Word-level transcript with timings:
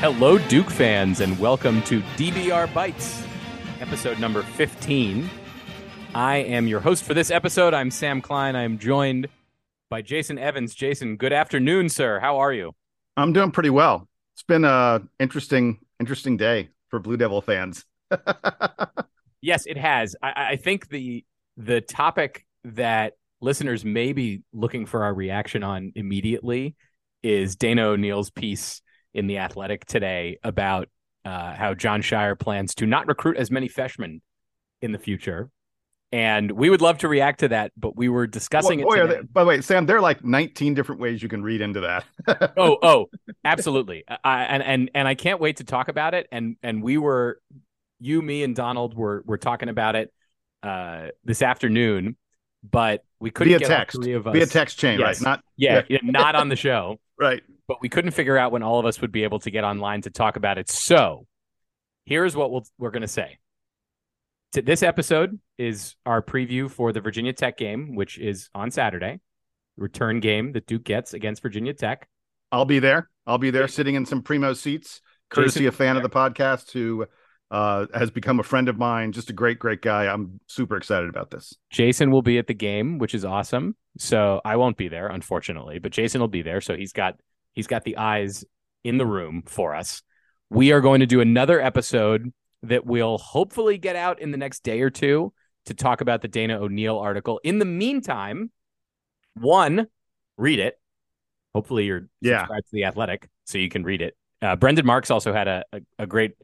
Hello, 0.00 0.38
Duke 0.38 0.70
fans, 0.70 1.18
and 1.18 1.36
welcome 1.40 1.82
to 1.82 2.00
DBR 2.16 2.72
Bites, 2.72 3.20
episode 3.80 4.20
number 4.20 4.44
15. 4.44 5.28
I 6.14 6.36
am 6.36 6.68
your 6.68 6.78
host 6.78 7.02
for 7.02 7.14
this 7.14 7.32
episode. 7.32 7.74
I'm 7.74 7.90
Sam 7.90 8.20
Klein. 8.20 8.54
I'm 8.54 8.78
joined 8.78 9.26
by 9.90 10.02
Jason 10.02 10.38
Evans. 10.38 10.72
Jason, 10.76 11.16
good 11.16 11.32
afternoon, 11.32 11.88
sir. 11.88 12.20
How 12.20 12.38
are 12.38 12.52
you? 12.52 12.76
I'm 13.16 13.32
doing 13.32 13.50
pretty 13.50 13.70
well. 13.70 14.06
It's 14.34 14.44
been 14.44 14.64
a 14.64 15.02
interesting, 15.18 15.80
interesting 15.98 16.36
day 16.36 16.68
for 16.90 17.00
Blue 17.00 17.16
Devil 17.16 17.40
fans. 17.40 17.84
yes, 19.40 19.66
it 19.66 19.76
has. 19.76 20.14
I, 20.22 20.50
I 20.50 20.56
think 20.56 20.90
the 20.90 21.24
the 21.56 21.80
topic 21.80 22.46
that 22.62 23.14
listeners 23.40 23.84
may 23.84 24.12
be 24.12 24.42
looking 24.52 24.86
for 24.86 25.02
our 25.02 25.12
reaction 25.12 25.64
on 25.64 25.90
immediately 25.96 26.76
is 27.24 27.56
Dana 27.56 27.88
O'Neill's 27.88 28.30
piece 28.30 28.80
in 29.14 29.26
the 29.26 29.38
Athletic 29.38 29.84
today 29.86 30.38
about 30.42 30.88
uh, 31.24 31.54
how 31.54 31.74
Jon 31.74 32.02
Scheyer 32.02 32.38
plans 32.38 32.74
to 32.76 32.86
not 32.86 33.06
recruit 33.06 33.36
as 33.36 33.50
many 33.50 33.68
freshmen 33.68 34.22
in 34.80 34.92
the 34.92 34.98
future. 34.98 35.50
And 36.10 36.52
we 36.52 36.70
would 36.70 36.80
love 36.80 36.98
to 36.98 37.08
react 37.08 37.40
to 37.40 37.48
that, 37.48 37.72
but 37.76 37.94
we 37.94 38.08
were 38.08 38.26
discussing 38.26 38.82
well, 38.82 38.98
it. 38.98 39.08
They, 39.08 39.20
by 39.20 39.42
the 39.42 39.48
way, 39.48 39.60
Sam, 39.60 39.84
there 39.84 39.98
are 39.98 40.00
like 40.00 40.24
19 40.24 40.72
different 40.72 41.02
ways 41.02 41.22
you 41.22 41.28
can 41.28 41.42
read 41.42 41.60
into 41.60 41.80
that. 41.80 42.04
oh, 42.56 42.78
oh, 42.82 43.10
absolutely. 43.44 44.04
I, 44.24 44.44
and 44.44 44.62
and 44.62 44.90
and 44.94 45.06
I 45.06 45.14
can't 45.14 45.38
wait 45.38 45.58
to 45.58 45.64
talk 45.64 45.88
about 45.88 46.14
it. 46.14 46.26
And 46.32 46.56
and 46.62 46.82
we 46.82 46.96
were, 46.96 47.42
you, 48.00 48.22
me, 48.22 48.42
and 48.42 48.56
Donald 48.56 48.94
were 48.94 49.22
were 49.26 49.36
talking 49.36 49.68
about 49.68 49.96
it 49.96 50.10
uh, 50.62 51.08
this 51.24 51.42
afternoon, 51.42 52.16
but 52.62 53.04
we 53.20 53.30
couldn't 53.30 53.52
via 53.52 53.58
get 53.58 53.68
text 53.68 54.02
three 54.02 54.14
of 54.14 54.26
us. 54.26 54.32
via 54.32 54.46
text 54.46 54.78
chain, 54.78 54.98
yes. 54.98 55.20
right? 55.20 55.20
Not 55.20 55.44
yeah, 55.58 55.82
yeah, 55.90 55.98
not 56.02 56.36
on 56.36 56.48
the 56.48 56.56
show, 56.66 56.98
right? 57.18 57.42
But 57.68 57.82
we 57.82 57.88
couldn't 57.88 58.12
figure 58.12 58.38
out 58.38 58.50
when 58.50 58.62
all 58.62 58.80
of 58.80 58.86
us 58.86 59.00
would 59.00 59.12
be 59.12 59.24
able 59.24 59.38
to 59.40 59.50
get 59.50 59.62
online 59.62 60.02
to 60.02 60.10
talk 60.10 60.36
about 60.36 60.58
it. 60.58 60.70
So 60.70 61.26
here's 62.06 62.34
what 62.34 62.50
we'll, 62.50 62.66
we're 62.78 62.90
going 62.90 63.02
to 63.02 63.08
say. 63.08 63.38
This 64.52 64.82
episode 64.82 65.38
is 65.58 65.94
our 66.06 66.22
preview 66.22 66.70
for 66.70 66.92
the 66.92 67.02
Virginia 67.02 67.34
Tech 67.34 67.58
game, 67.58 67.94
which 67.94 68.18
is 68.18 68.48
on 68.54 68.70
Saturday. 68.70 69.20
Return 69.76 70.20
game 70.20 70.52
that 70.52 70.66
Duke 70.66 70.84
gets 70.84 71.12
against 71.12 71.42
Virginia 71.42 71.74
Tech. 71.74 72.08
I'll 72.50 72.64
be 72.64 72.78
there. 72.78 73.10
I'll 73.26 73.38
be 73.38 73.50
there 73.50 73.68
sitting 73.68 73.94
in 73.94 74.06
some 74.06 74.22
primo 74.22 74.54
seats, 74.54 75.02
courtesy 75.28 75.60
Jason, 75.60 75.68
a 75.68 75.72
fan 75.72 75.96
of 75.98 76.02
the 76.02 76.08
podcast 76.08 76.72
who 76.72 77.04
uh, 77.50 77.84
has 77.92 78.10
become 78.10 78.40
a 78.40 78.42
friend 78.42 78.70
of 78.70 78.78
mine. 78.78 79.12
Just 79.12 79.28
a 79.28 79.34
great, 79.34 79.58
great 79.58 79.82
guy. 79.82 80.06
I'm 80.06 80.40
super 80.46 80.78
excited 80.78 81.10
about 81.10 81.30
this. 81.30 81.54
Jason 81.70 82.10
will 82.10 82.22
be 82.22 82.38
at 82.38 82.46
the 82.46 82.54
game, 82.54 82.98
which 82.98 83.14
is 83.14 83.26
awesome. 83.26 83.76
So 83.98 84.40
I 84.46 84.56
won't 84.56 84.78
be 84.78 84.88
there, 84.88 85.08
unfortunately, 85.08 85.78
but 85.78 85.92
Jason 85.92 86.22
will 86.22 86.28
be 86.28 86.42
there. 86.42 86.62
So 86.62 86.74
he's 86.74 86.92
got 86.92 87.16
he's 87.58 87.66
got 87.66 87.82
the 87.82 87.96
eyes 87.96 88.44
in 88.84 88.98
the 88.98 89.04
room 89.04 89.42
for 89.44 89.74
us. 89.74 90.00
We 90.48 90.70
are 90.70 90.80
going 90.80 91.00
to 91.00 91.06
do 91.06 91.20
another 91.20 91.60
episode 91.60 92.32
that 92.62 92.86
will 92.86 93.18
hopefully 93.18 93.78
get 93.78 93.96
out 93.96 94.20
in 94.20 94.30
the 94.30 94.36
next 94.36 94.62
day 94.62 94.80
or 94.80 94.90
two 94.90 95.32
to 95.66 95.74
talk 95.74 96.00
about 96.00 96.22
the 96.22 96.28
Dana 96.28 96.60
O'Neill 96.60 96.96
article. 96.96 97.40
In 97.42 97.58
the 97.58 97.64
meantime, 97.64 98.52
one, 99.34 99.88
read 100.36 100.60
it. 100.60 100.78
Hopefully 101.52 101.86
you're 101.86 102.08
yeah. 102.20 102.42
subscribed 102.42 102.66
to 102.66 102.72
the 102.74 102.84
Athletic 102.84 103.28
so 103.44 103.58
you 103.58 103.68
can 103.68 103.82
read 103.82 104.02
it. 104.02 104.16
Uh, 104.40 104.54
Brendan 104.54 104.86
Marks 104.86 105.10
also 105.10 105.32
had 105.32 105.48
a, 105.48 105.64
a, 105.72 105.80
a 105.98 106.06
great 106.06 106.34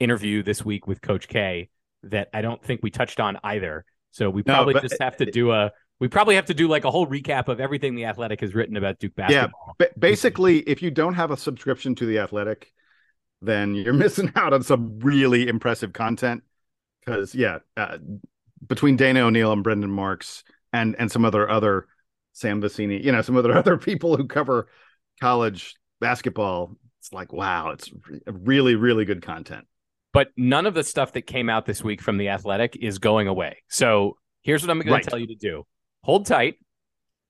interview 0.00 0.42
this 0.42 0.64
week 0.64 0.88
with 0.88 1.00
Coach 1.00 1.28
K 1.28 1.68
that 2.02 2.28
I 2.34 2.42
don't 2.42 2.60
think 2.60 2.80
we 2.82 2.90
touched 2.90 3.20
on 3.20 3.38
either. 3.44 3.84
So 4.10 4.28
we 4.28 4.42
probably 4.42 4.74
no, 4.74 4.80
just 4.80 5.00
have 5.00 5.16
to 5.18 5.26
do 5.26 5.52
a 5.52 5.70
we 6.00 6.08
probably 6.08 6.34
have 6.34 6.46
to 6.46 6.54
do 6.54 6.66
like 6.66 6.84
a 6.84 6.90
whole 6.90 7.06
recap 7.06 7.48
of 7.48 7.60
everything 7.60 7.94
the 7.94 8.06
Athletic 8.06 8.40
has 8.40 8.54
written 8.54 8.76
about 8.76 8.98
Duke 8.98 9.14
basketball. 9.14 9.76
Yeah, 9.78 9.86
basically, 9.98 10.60
if 10.60 10.82
you 10.82 10.90
don't 10.90 11.14
have 11.14 11.30
a 11.30 11.36
subscription 11.36 11.94
to 11.96 12.06
the 12.06 12.18
Athletic, 12.18 12.72
then 13.42 13.74
you're 13.74 13.92
missing 13.92 14.32
out 14.34 14.52
on 14.54 14.62
some 14.62 14.98
really 15.00 15.46
impressive 15.46 15.92
content. 15.92 16.42
Because 17.04 17.34
yeah, 17.34 17.58
uh, 17.76 17.98
between 18.66 18.96
Dana 18.96 19.20
O'Neill 19.20 19.52
and 19.52 19.62
Brendan 19.62 19.90
Marks 19.90 20.42
and 20.72 20.96
and 20.98 21.12
some 21.12 21.24
other 21.24 21.48
other 21.48 21.86
Sam 22.32 22.62
Vecenie, 22.62 23.04
you 23.04 23.12
know, 23.12 23.22
some 23.22 23.36
other 23.36 23.52
other 23.56 23.76
people 23.76 24.16
who 24.16 24.26
cover 24.26 24.68
college 25.20 25.74
basketball, 26.00 26.76
it's 26.98 27.12
like 27.12 27.32
wow, 27.32 27.70
it's 27.70 27.90
really 28.26 28.74
really 28.74 29.04
good 29.04 29.22
content. 29.22 29.66
But 30.12 30.28
none 30.36 30.66
of 30.66 30.74
the 30.74 30.82
stuff 30.82 31.12
that 31.12 31.22
came 31.22 31.48
out 31.48 31.66
this 31.66 31.84
week 31.84 32.00
from 32.00 32.16
the 32.16 32.30
Athletic 32.30 32.76
is 32.80 32.98
going 32.98 33.28
away. 33.28 33.58
So 33.68 34.16
here's 34.42 34.62
what 34.62 34.70
I'm 34.70 34.80
going 34.80 34.92
right. 34.92 35.04
to 35.04 35.10
tell 35.10 35.18
you 35.18 35.28
to 35.28 35.36
do: 35.36 35.64
hold 36.02 36.26
tight. 36.26 36.56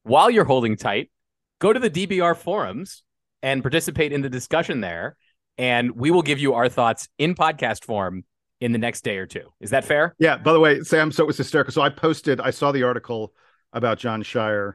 While 0.02 0.30
you're 0.30 0.44
holding 0.44 0.76
tight, 0.76 1.10
go 1.58 1.72
to 1.72 1.78
the 1.78 1.90
DBR 1.90 2.36
forums 2.36 3.02
and 3.42 3.62
participate 3.62 4.12
in 4.12 4.22
the 4.22 4.30
discussion 4.30 4.80
there 4.80 5.16
and 5.60 5.92
we 5.92 6.10
will 6.10 6.22
give 6.22 6.38
you 6.38 6.54
our 6.54 6.70
thoughts 6.70 7.06
in 7.18 7.34
podcast 7.34 7.84
form 7.84 8.24
in 8.62 8.72
the 8.72 8.78
next 8.78 9.04
day 9.04 9.18
or 9.18 9.26
two. 9.26 9.52
Is 9.60 9.70
that 9.70 9.84
fair? 9.84 10.14
Yeah. 10.18 10.38
By 10.38 10.54
the 10.54 10.60
way, 10.60 10.80
Sam, 10.80 11.12
so 11.12 11.24
it 11.24 11.26
was 11.26 11.36
hysterical. 11.36 11.72
So 11.72 11.82
I 11.82 11.90
posted, 11.90 12.40
I 12.40 12.50
saw 12.50 12.72
the 12.72 12.82
article 12.84 13.34
about 13.74 13.98
Jon 13.98 14.22
Scheyer 14.22 14.74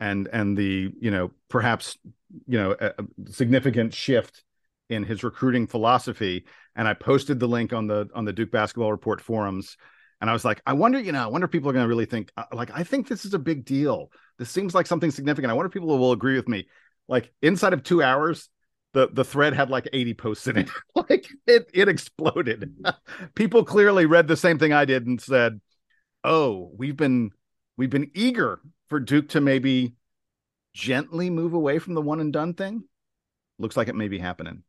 and 0.00 0.28
and 0.32 0.58
the 0.58 0.90
you 0.98 1.12
know 1.12 1.30
perhaps 1.48 1.96
you 2.48 2.58
know 2.58 2.74
a, 2.80 2.92
significant 3.30 3.94
shift 3.94 4.42
in 4.90 5.04
his 5.04 5.22
recruiting 5.22 5.68
philosophy, 5.68 6.46
and 6.74 6.88
I 6.88 6.94
posted 6.94 7.38
the 7.38 7.46
link 7.46 7.72
on 7.72 7.86
the 7.86 8.08
on 8.12 8.24
the 8.24 8.32
Duke 8.32 8.50
Basketball 8.50 8.90
Report 8.90 9.20
forums. 9.20 9.76
And 10.24 10.30
I 10.30 10.32
was 10.32 10.42
like, 10.42 10.62
I 10.64 10.72
wonder, 10.72 10.98
you 10.98 11.12
know, 11.12 11.22
I 11.22 11.26
wonder 11.26 11.44
if 11.44 11.50
people 11.50 11.68
are 11.68 11.74
going 11.74 11.84
to 11.84 11.88
really 11.88 12.06
think, 12.06 12.32
uh, 12.38 12.44
like, 12.50 12.70
I 12.72 12.82
think 12.82 13.08
this 13.08 13.26
is 13.26 13.34
a 13.34 13.38
big 13.38 13.66
deal. 13.66 14.10
This 14.38 14.48
seems 14.48 14.74
like 14.74 14.86
something 14.86 15.10
significant. 15.10 15.50
I 15.50 15.54
wonder 15.54 15.66
if 15.66 15.74
people 15.74 15.98
will 15.98 16.12
agree 16.12 16.34
with 16.34 16.48
me. 16.48 16.66
Like, 17.08 17.30
inside 17.42 17.74
of 17.74 17.82
two 17.82 18.02
hours, 18.02 18.48
the 18.94 19.10
the 19.12 19.22
thread 19.22 19.52
had 19.52 19.68
like 19.68 19.86
80 19.92 20.14
posts 20.14 20.46
in 20.46 20.56
it 20.56 20.70
like 20.94 21.28
it 21.46 21.68
it 21.74 21.88
exploded 21.88 22.74
people 23.34 23.64
clearly 23.64 24.06
read 24.06 24.28
the 24.28 24.36
same 24.36 24.56
thing 24.56 24.72
i 24.72 24.84
did 24.84 25.04
and 25.04 25.20
said 25.20 25.60
oh 26.22 26.70
we've 26.76 26.96
been 26.96 27.30
we've 27.76 27.90
been 27.90 28.12
eager 28.14 28.60
for 28.88 29.00
duke 29.00 29.30
to 29.30 29.40
maybe 29.40 29.96
gently 30.74 31.28
move 31.28 31.54
away 31.54 31.80
from 31.80 31.94
the 31.94 32.00
one 32.00 32.20
and 32.20 32.32
done 32.32 32.54
thing 32.54 32.84
looks 33.58 33.76
like 33.76 33.88
it 33.88 33.96
may 33.96 34.06
be 34.06 34.20
happening 34.20 34.62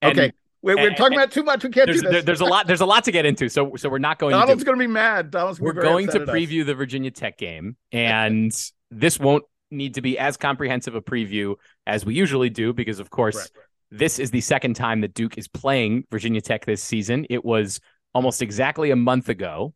and, 0.00 0.18
okay 0.18 0.32
we're, 0.62 0.76
we're 0.76 0.94
talking 0.94 1.18
about 1.18 1.32
too 1.32 1.42
much 1.42 1.64
we 1.64 1.70
can't 1.70 1.86
there's, 1.86 2.02
do 2.02 2.08
this 2.08 2.24
there's 2.24 2.40
a 2.40 2.44
lot 2.44 2.66
there's 2.66 2.80
a 2.80 2.86
lot 2.86 3.04
to 3.04 3.12
get 3.12 3.26
into 3.26 3.48
so 3.48 3.74
so 3.76 3.88
we're 3.88 3.98
not 3.98 4.18
going 4.18 4.32
donald's 4.32 4.64
going 4.64 4.78
to 4.78 4.82
be 4.82 4.86
mad 4.86 5.30
donald's 5.30 5.60
we're 5.60 5.72
going 5.72 6.06
to 6.06 6.20
preview 6.20 6.64
the 6.64 6.74
virginia 6.74 7.10
tech 7.10 7.36
game 7.36 7.76
and 7.92 8.52
this 8.90 9.18
won't 9.18 9.44
need 9.72 9.94
to 9.94 10.02
be 10.02 10.18
as 10.18 10.36
comprehensive 10.36 10.94
a 10.94 11.00
preview 11.00 11.54
as 11.86 12.04
we 12.04 12.14
usually 12.14 12.50
do 12.50 12.72
because 12.72 13.00
of 13.00 13.10
course 13.10 13.36
right, 13.36 13.50
right. 13.56 13.98
this 13.98 14.18
is 14.18 14.30
the 14.30 14.40
second 14.40 14.74
time 14.74 15.00
that 15.00 15.14
Duke 15.14 15.38
is 15.38 15.48
playing 15.48 16.04
Virginia 16.10 16.40
Tech 16.40 16.64
this 16.66 16.82
season. 16.82 17.26
It 17.30 17.44
was 17.44 17.80
almost 18.14 18.42
exactly 18.42 18.90
a 18.90 18.96
month 18.96 19.28
ago 19.28 19.74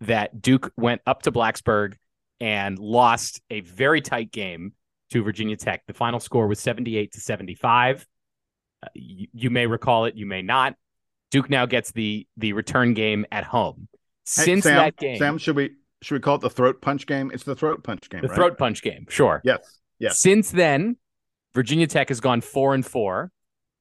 that 0.00 0.40
Duke 0.40 0.72
went 0.76 1.02
up 1.06 1.22
to 1.22 1.32
Blacksburg 1.32 1.94
and 2.40 2.78
lost 2.78 3.40
a 3.50 3.60
very 3.60 4.00
tight 4.00 4.32
game 4.32 4.72
to 5.10 5.22
Virginia 5.22 5.56
Tech. 5.56 5.82
The 5.86 5.94
final 5.94 6.20
score 6.20 6.46
was 6.46 6.60
78 6.60 7.12
to 7.12 7.20
75. 7.20 8.06
Uh, 8.82 8.88
you, 8.94 9.26
you, 9.32 9.50
may 9.50 9.66
recall 9.66 10.04
it, 10.04 10.14
you 10.14 10.26
may 10.26 10.42
not. 10.42 10.74
Duke 11.30 11.50
now 11.50 11.66
gets 11.66 11.92
the 11.92 12.26
the 12.36 12.52
return 12.52 12.94
game 12.94 13.26
at 13.30 13.44
home. 13.44 13.88
Since 14.24 14.64
hey, 14.64 14.70
Sam, 14.70 14.76
that 14.76 14.96
game, 14.96 15.18
Sam, 15.18 15.38
should 15.38 15.56
we 15.56 15.72
should 16.02 16.14
we 16.14 16.20
call 16.20 16.36
it 16.36 16.40
the 16.40 16.50
throat 16.50 16.80
punch 16.80 17.06
game? 17.06 17.30
It's 17.32 17.44
the 17.44 17.56
throat 17.56 17.82
punch 17.82 18.08
game. 18.08 18.22
The 18.22 18.28
right? 18.28 18.36
throat 18.36 18.58
punch 18.58 18.82
game, 18.82 19.06
sure. 19.08 19.40
Yes. 19.44 19.80
Yes. 19.98 20.20
Since 20.20 20.52
then, 20.52 20.96
Virginia 21.54 21.86
Tech 21.86 22.08
has 22.08 22.20
gone 22.20 22.40
four 22.40 22.74
and 22.74 22.86
four. 22.86 23.32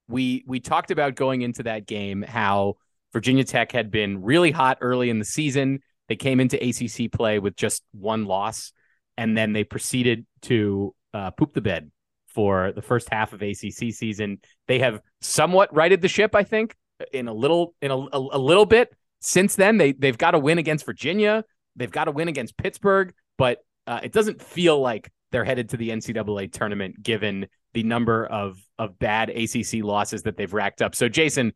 We 0.07 0.43
we 0.47 0.59
talked 0.59 0.91
about 0.91 1.15
going 1.15 1.41
into 1.41 1.63
that 1.63 1.85
game 1.85 2.21
how 2.23 2.77
Virginia 3.13 3.43
Tech 3.43 3.71
had 3.71 3.91
been 3.91 4.23
really 4.23 4.51
hot 4.51 4.79
early 4.81 5.09
in 5.09 5.19
the 5.19 5.25
season. 5.25 5.81
They 6.07 6.15
came 6.15 6.39
into 6.39 6.57
ACC 6.57 7.11
play 7.11 7.39
with 7.39 7.55
just 7.55 7.83
one 7.91 8.25
loss, 8.25 8.71
and 9.17 9.37
then 9.37 9.53
they 9.53 9.63
proceeded 9.63 10.25
to 10.43 10.95
uh, 11.13 11.31
poop 11.31 11.53
the 11.53 11.61
bed 11.61 11.91
for 12.37 12.71
the 12.71 12.83
first 12.83 13.09
half 13.11 13.33
of 13.33 13.41
ACC 13.41 13.91
season. 13.91 14.37
They 14.67 14.77
have 14.77 15.01
somewhat 15.21 15.75
righted 15.75 16.03
the 16.03 16.07
ship, 16.07 16.35
I 16.35 16.43
think, 16.43 16.75
in 17.11 17.27
a 17.27 17.33
little 17.33 17.73
in 17.81 17.89
a, 17.89 17.97
a, 17.97 18.19
a 18.33 18.37
little 18.37 18.67
bit. 18.67 18.95
Since 19.21 19.55
then, 19.55 19.79
they 19.79 19.93
they've 19.93 20.19
got 20.19 20.35
a 20.35 20.39
win 20.39 20.59
against 20.59 20.85
Virginia. 20.85 21.43
They've 21.75 21.89
got 21.89 22.03
to 22.03 22.11
win 22.11 22.27
against 22.27 22.55
Pittsburgh, 22.55 23.11
but 23.39 23.65
uh, 23.87 24.01
it 24.03 24.11
doesn't 24.11 24.39
feel 24.39 24.79
like 24.79 25.11
they're 25.31 25.45
headed 25.45 25.69
to 25.69 25.77
the 25.77 25.89
NCAA 25.89 26.53
tournament 26.53 27.01
given 27.01 27.47
the 27.73 27.81
number 27.81 28.27
of 28.27 28.59
of 28.77 28.99
bad 28.99 29.31
ACC 29.31 29.83
losses 29.83 30.21
that 30.21 30.37
they've 30.37 30.53
racked 30.53 30.83
up. 30.83 30.93
So, 30.93 31.09
Jason, 31.09 31.53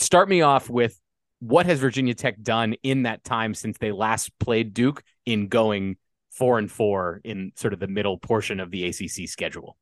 start 0.00 0.28
me 0.28 0.42
off 0.42 0.68
with 0.68 0.98
what 1.38 1.66
has 1.66 1.78
Virginia 1.78 2.14
Tech 2.14 2.42
done 2.42 2.74
in 2.82 3.04
that 3.04 3.22
time 3.22 3.54
since 3.54 3.78
they 3.78 3.92
last 3.92 4.36
played 4.40 4.74
Duke 4.74 5.04
in 5.24 5.46
going 5.46 5.98
four 6.32 6.58
and 6.58 6.68
four 6.68 7.20
in 7.22 7.52
sort 7.54 7.74
of 7.74 7.78
the 7.78 7.86
middle 7.86 8.18
portion 8.18 8.58
of 8.58 8.72
the 8.72 8.86
ACC 8.86 9.28
schedule? 9.28 9.76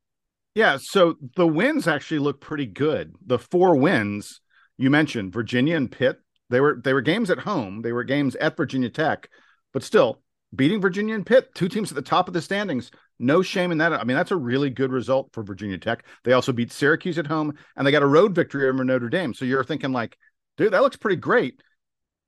Yeah, 0.59 0.79
so 0.81 1.15
the 1.37 1.47
wins 1.47 1.87
actually 1.87 2.19
look 2.19 2.41
pretty 2.41 2.67
good. 2.67 3.15
The 3.25 3.39
four 3.39 3.77
wins 3.77 4.41
you 4.77 4.91
mentioned, 4.91 5.33
Virginia 5.33 5.77
and 5.77 5.89
Pitt, 5.89 6.21
they 6.51 6.61
were 6.61 6.81
they 6.83 6.93
were 6.93 7.01
games 7.01 7.31
at 7.31 7.39
home. 7.39 7.83
They 7.83 7.93
were 7.93 8.03
games 8.03 8.35
at 8.35 8.57
Virginia 8.57 8.91
Tech, 8.91 9.29
but 9.73 9.85
still 9.85 10.21
beating 10.53 10.81
Virginia 10.81 11.15
and 11.15 11.25
Pitt, 11.25 11.55
two 11.55 11.69
teams 11.69 11.93
at 11.93 11.95
the 11.95 12.03
top 12.03 12.27
of 12.27 12.35
the 12.35 12.43
standings. 12.43 12.91
No 13.21 13.41
shame 13.41 13.71
in 13.71 13.79
that. 13.79 13.93
I 13.93 14.03
mean, 14.03 14.17
that's 14.17 14.33
a 14.33 14.37
really 14.37 14.69
good 14.69 14.91
result 14.91 15.31
for 15.33 15.45
Virginia 15.45 15.79
Tech. 15.79 16.05
They 16.25 16.33
also 16.33 16.51
beat 16.51 16.73
Syracuse 16.73 17.19
at 17.19 17.29
home 17.29 17.55
and 17.77 17.87
they 17.87 17.93
got 17.93 18.03
a 18.03 18.07
road 18.07 18.35
victory 18.35 18.69
over 18.69 18.83
Notre 18.83 19.09
Dame. 19.09 19.35
So 19.35 19.45
you're 19.45 19.63
thinking, 19.63 19.93
like, 19.93 20.19
dude, 20.57 20.73
that 20.73 20.83
looks 20.83 20.97
pretty 20.97 21.21
great. 21.21 21.63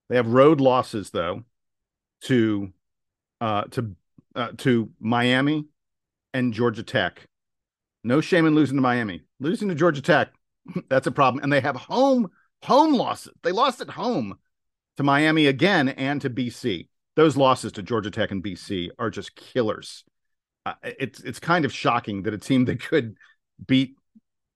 They 0.08 0.14
have 0.14 0.28
road 0.28 0.60
losses, 0.60 1.10
though, 1.10 1.42
to 2.26 2.72
uh, 3.40 3.62
to 3.72 3.96
uh, 4.36 4.52
to 4.58 4.88
Miami 5.00 5.64
and 6.32 6.54
Georgia 6.54 6.84
Tech. 6.84 7.26
No 8.02 8.20
shame 8.20 8.46
in 8.46 8.54
losing 8.54 8.76
to 8.76 8.82
Miami. 8.82 9.22
Losing 9.40 9.68
to 9.68 9.74
Georgia 9.74 10.02
Tech, 10.02 10.30
that's 10.88 11.06
a 11.06 11.12
problem. 11.12 11.42
And 11.42 11.52
they 11.52 11.60
have 11.60 11.76
home 11.76 12.30
home 12.62 12.94
losses. 12.94 13.32
They 13.42 13.52
lost 13.52 13.80
at 13.80 13.90
home 13.90 14.38
to 14.96 15.02
Miami 15.02 15.46
again 15.46 15.88
and 15.88 16.20
to 16.22 16.30
BC. 16.30 16.88
Those 17.16 17.36
losses 17.36 17.72
to 17.72 17.82
Georgia 17.82 18.10
Tech 18.10 18.30
and 18.30 18.42
BC 18.42 18.90
are 18.98 19.10
just 19.10 19.36
killers. 19.36 20.04
Uh, 20.66 20.74
it's 20.82 21.20
it's 21.20 21.40
kind 21.40 21.64
of 21.64 21.72
shocking 21.72 22.22
that 22.22 22.34
a 22.34 22.38
team 22.38 22.66
that 22.66 22.82
could 22.82 23.16
beat, 23.66 23.96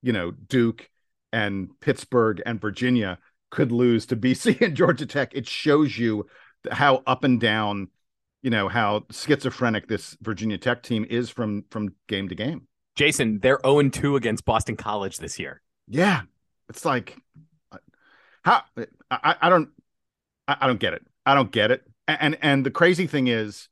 you 0.02 0.12
know, 0.12 0.30
Duke 0.30 0.88
and 1.32 1.68
Pittsburgh 1.80 2.42
and 2.44 2.60
Virginia 2.60 3.18
could 3.50 3.72
lose 3.72 4.06
to 4.06 4.16
BC 4.18 4.60
and 4.60 4.76
Georgia 4.76 5.06
Tech. 5.06 5.34
It 5.34 5.48
shows 5.48 5.98
you 5.98 6.26
how 6.70 7.02
up 7.06 7.24
and 7.24 7.40
down, 7.40 7.88
you 8.42 8.50
know, 8.50 8.68
how 8.68 9.06
schizophrenic 9.10 9.88
this 9.88 10.16
Virginia 10.20 10.58
Tech 10.58 10.82
team 10.82 11.06
is 11.08 11.30
from 11.30 11.64
from 11.70 11.94
game 12.06 12.28
to 12.28 12.34
game. 12.34 12.68
Jason, 12.96 13.40
they're 13.40 13.60
0 13.64 13.88
2 13.88 14.16
against 14.16 14.44
Boston 14.44 14.76
College 14.76 15.18
this 15.18 15.38
year. 15.38 15.60
Yeah. 15.88 16.22
It's 16.68 16.84
like 16.84 17.16
how 18.42 18.62
I, 19.10 19.36
I 19.40 19.48
don't 19.48 19.70
I, 20.46 20.66
don't 20.66 20.80
get 20.80 20.92
it. 20.92 21.02
I 21.24 21.34
don't 21.34 21.50
get 21.50 21.70
it. 21.70 21.82
And 22.06 22.36
and 22.42 22.64
the 22.64 22.70
crazy 22.70 23.06
thing 23.06 23.28
is 23.28 23.68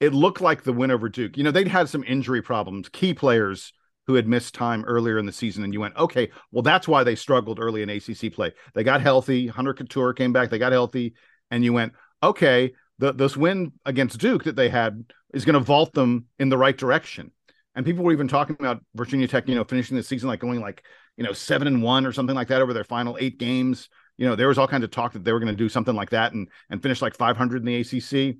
it 0.00 0.12
looked 0.14 0.40
like 0.40 0.64
the 0.64 0.72
win 0.72 0.90
over 0.90 1.08
Duke. 1.08 1.36
You 1.36 1.44
know, 1.44 1.50
they'd 1.50 1.68
had 1.68 1.88
some 1.88 2.02
injury 2.04 2.42
problems, 2.42 2.88
key 2.88 3.14
players 3.14 3.72
who 4.06 4.14
had 4.14 4.26
missed 4.26 4.54
time 4.54 4.84
earlier 4.84 5.18
in 5.18 5.26
the 5.26 5.32
season, 5.32 5.62
and 5.62 5.72
you 5.72 5.80
went, 5.80 5.96
okay, 5.96 6.30
well, 6.50 6.62
that's 6.62 6.88
why 6.88 7.04
they 7.04 7.14
struggled 7.14 7.60
early 7.60 7.82
in 7.82 7.90
ACC 7.90 8.32
play. 8.32 8.52
They 8.74 8.82
got 8.82 9.00
healthy. 9.00 9.46
Hunter 9.46 9.74
Cattoor 9.74 10.16
came 10.16 10.32
back. 10.32 10.50
They 10.50 10.58
got 10.58 10.72
healthy, 10.72 11.14
and 11.52 11.64
you 11.64 11.72
went, 11.72 11.92
okay, 12.20 12.72
the, 12.98 13.12
this 13.12 13.36
win 13.36 13.72
against 13.84 14.18
Duke 14.18 14.44
that 14.44 14.56
they 14.56 14.68
had 14.68 15.04
is 15.32 15.44
going 15.44 15.54
to 15.54 15.60
vault 15.60 15.92
them 15.92 16.26
in 16.38 16.48
the 16.48 16.58
right 16.58 16.76
direction. 16.76 17.30
And 17.74 17.86
people 17.86 18.04
were 18.04 18.12
even 18.12 18.28
talking 18.28 18.56
about 18.58 18.82
Virginia 18.94 19.26
Tech, 19.26 19.48
you 19.48 19.54
know, 19.54 19.64
finishing 19.64 19.96
the 19.96 20.02
season 20.02 20.28
like 20.28 20.40
going 20.40 20.60
like 20.60 20.84
you 21.16 21.24
know, 21.24 21.32
seven 21.32 21.66
and 21.66 21.82
one 21.82 22.06
or 22.06 22.12
something 22.12 22.34
like 22.34 22.48
that 22.48 22.62
over 22.62 22.72
their 22.72 22.84
final 22.84 23.16
eight 23.20 23.38
games. 23.38 23.88
You 24.16 24.26
know, 24.26 24.36
there 24.36 24.48
was 24.48 24.58
all 24.58 24.68
kinds 24.68 24.84
of 24.84 24.90
talk 24.90 25.12
that 25.12 25.24
they 25.24 25.32
were 25.32 25.40
going 25.40 25.52
to 25.52 25.56
do 25.56 25.68
something 25.68 25.94
like 25.94 26.10
that 26.10 26.32
and 26.32 26.48
and 26.70 26.82
finish 26.82 27.02
like 27.02 27.16
500 27.16 27.56
in 27.58 27.64
the 27.64 27.80
ACC. 27.80 28.36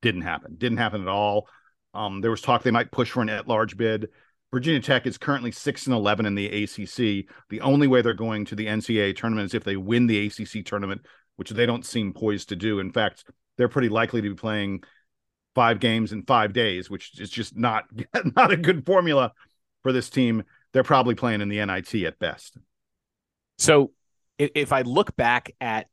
Didn't 0.00 0.22
happen. 0.22 0.56
Didn't 0.56 0.78
happen 0.78 1.02
at 1.02 1.08
all. 1.08 1.48
Um, 1.94 2.20
there 2.20 2.30
was 2.30 2.40
talk 2.40 2.62
they 2.62 2.70
might 2.70 2.92
push 2.92 3.10
for 3.10 3.22
an 3.22 3.28
at-large 3.28 3.76
bid. 3.76 4.08
Virginia 4.52 4.80
Tech 4.80 5.06
is 5.06 5.18
currently 5.18 5.52
six 5.52 5.86
and 5.86 5.94
eleven 5.94 6.24
in 6.24 6.34
the 6.34 6.64
ACC. 6.64 7.26
The 7.50 7.60
only 7.60 7.86
way 7.86 8.00
they're 8.00 8.14
going 8.14 8.44
to 8.46 8.54
the 8.54 8.66
NCAA 8.66 9.16
tournament 9.16 9.46
is 9.46 9.54
if 9.54 9.64
they 9.64 9.76
win 9.76 10.06
the 10.06 10.26
ACC 10.26 10.64
tournament, 10.64 11.02
which 11.36 11.50
they 11.50 11.66
don't 11.66 11.84
seem 11.84 12.12
poised 12.12 12.48
to 12.50 12.56
do. 12.56 12.78
In 12.78 12.92
fact, 12.92 13.24
they're 13.56 13.68
pretty 13.68 13.88
likely 13.88 14.22
to 14.22 14.30
be 14.30 14.34
playing 14.34 14.82
five 15.58 15.80
games 15.80 16.12
in 16.12 16.22
five 16.22 16.52
days, 16.52 16.88
which 16.88 17.20
is 17.20 17.30
just 17.30 17.56
not 17.56 17.84
not 18.36 18.52
a 18.52 18.56
good 18.56 18.86
formula 18.86 19.32
for 19.82 19.92
this 19.92 20.08
team 20.08 20.44
they're 20.72 20.82
probably 20.82 21.14
playing 21.14 21.40
in 21.40 21.48
the 21.48 21.64
NIT 21.64 21.94
at 22.04 22.18
best. 22.18 22.56
So 23.58 23.92
if 24.38 24.72
I 24.72 24.82
look 24.82 25.16
back 25.16 25.50
at 25.60 25.86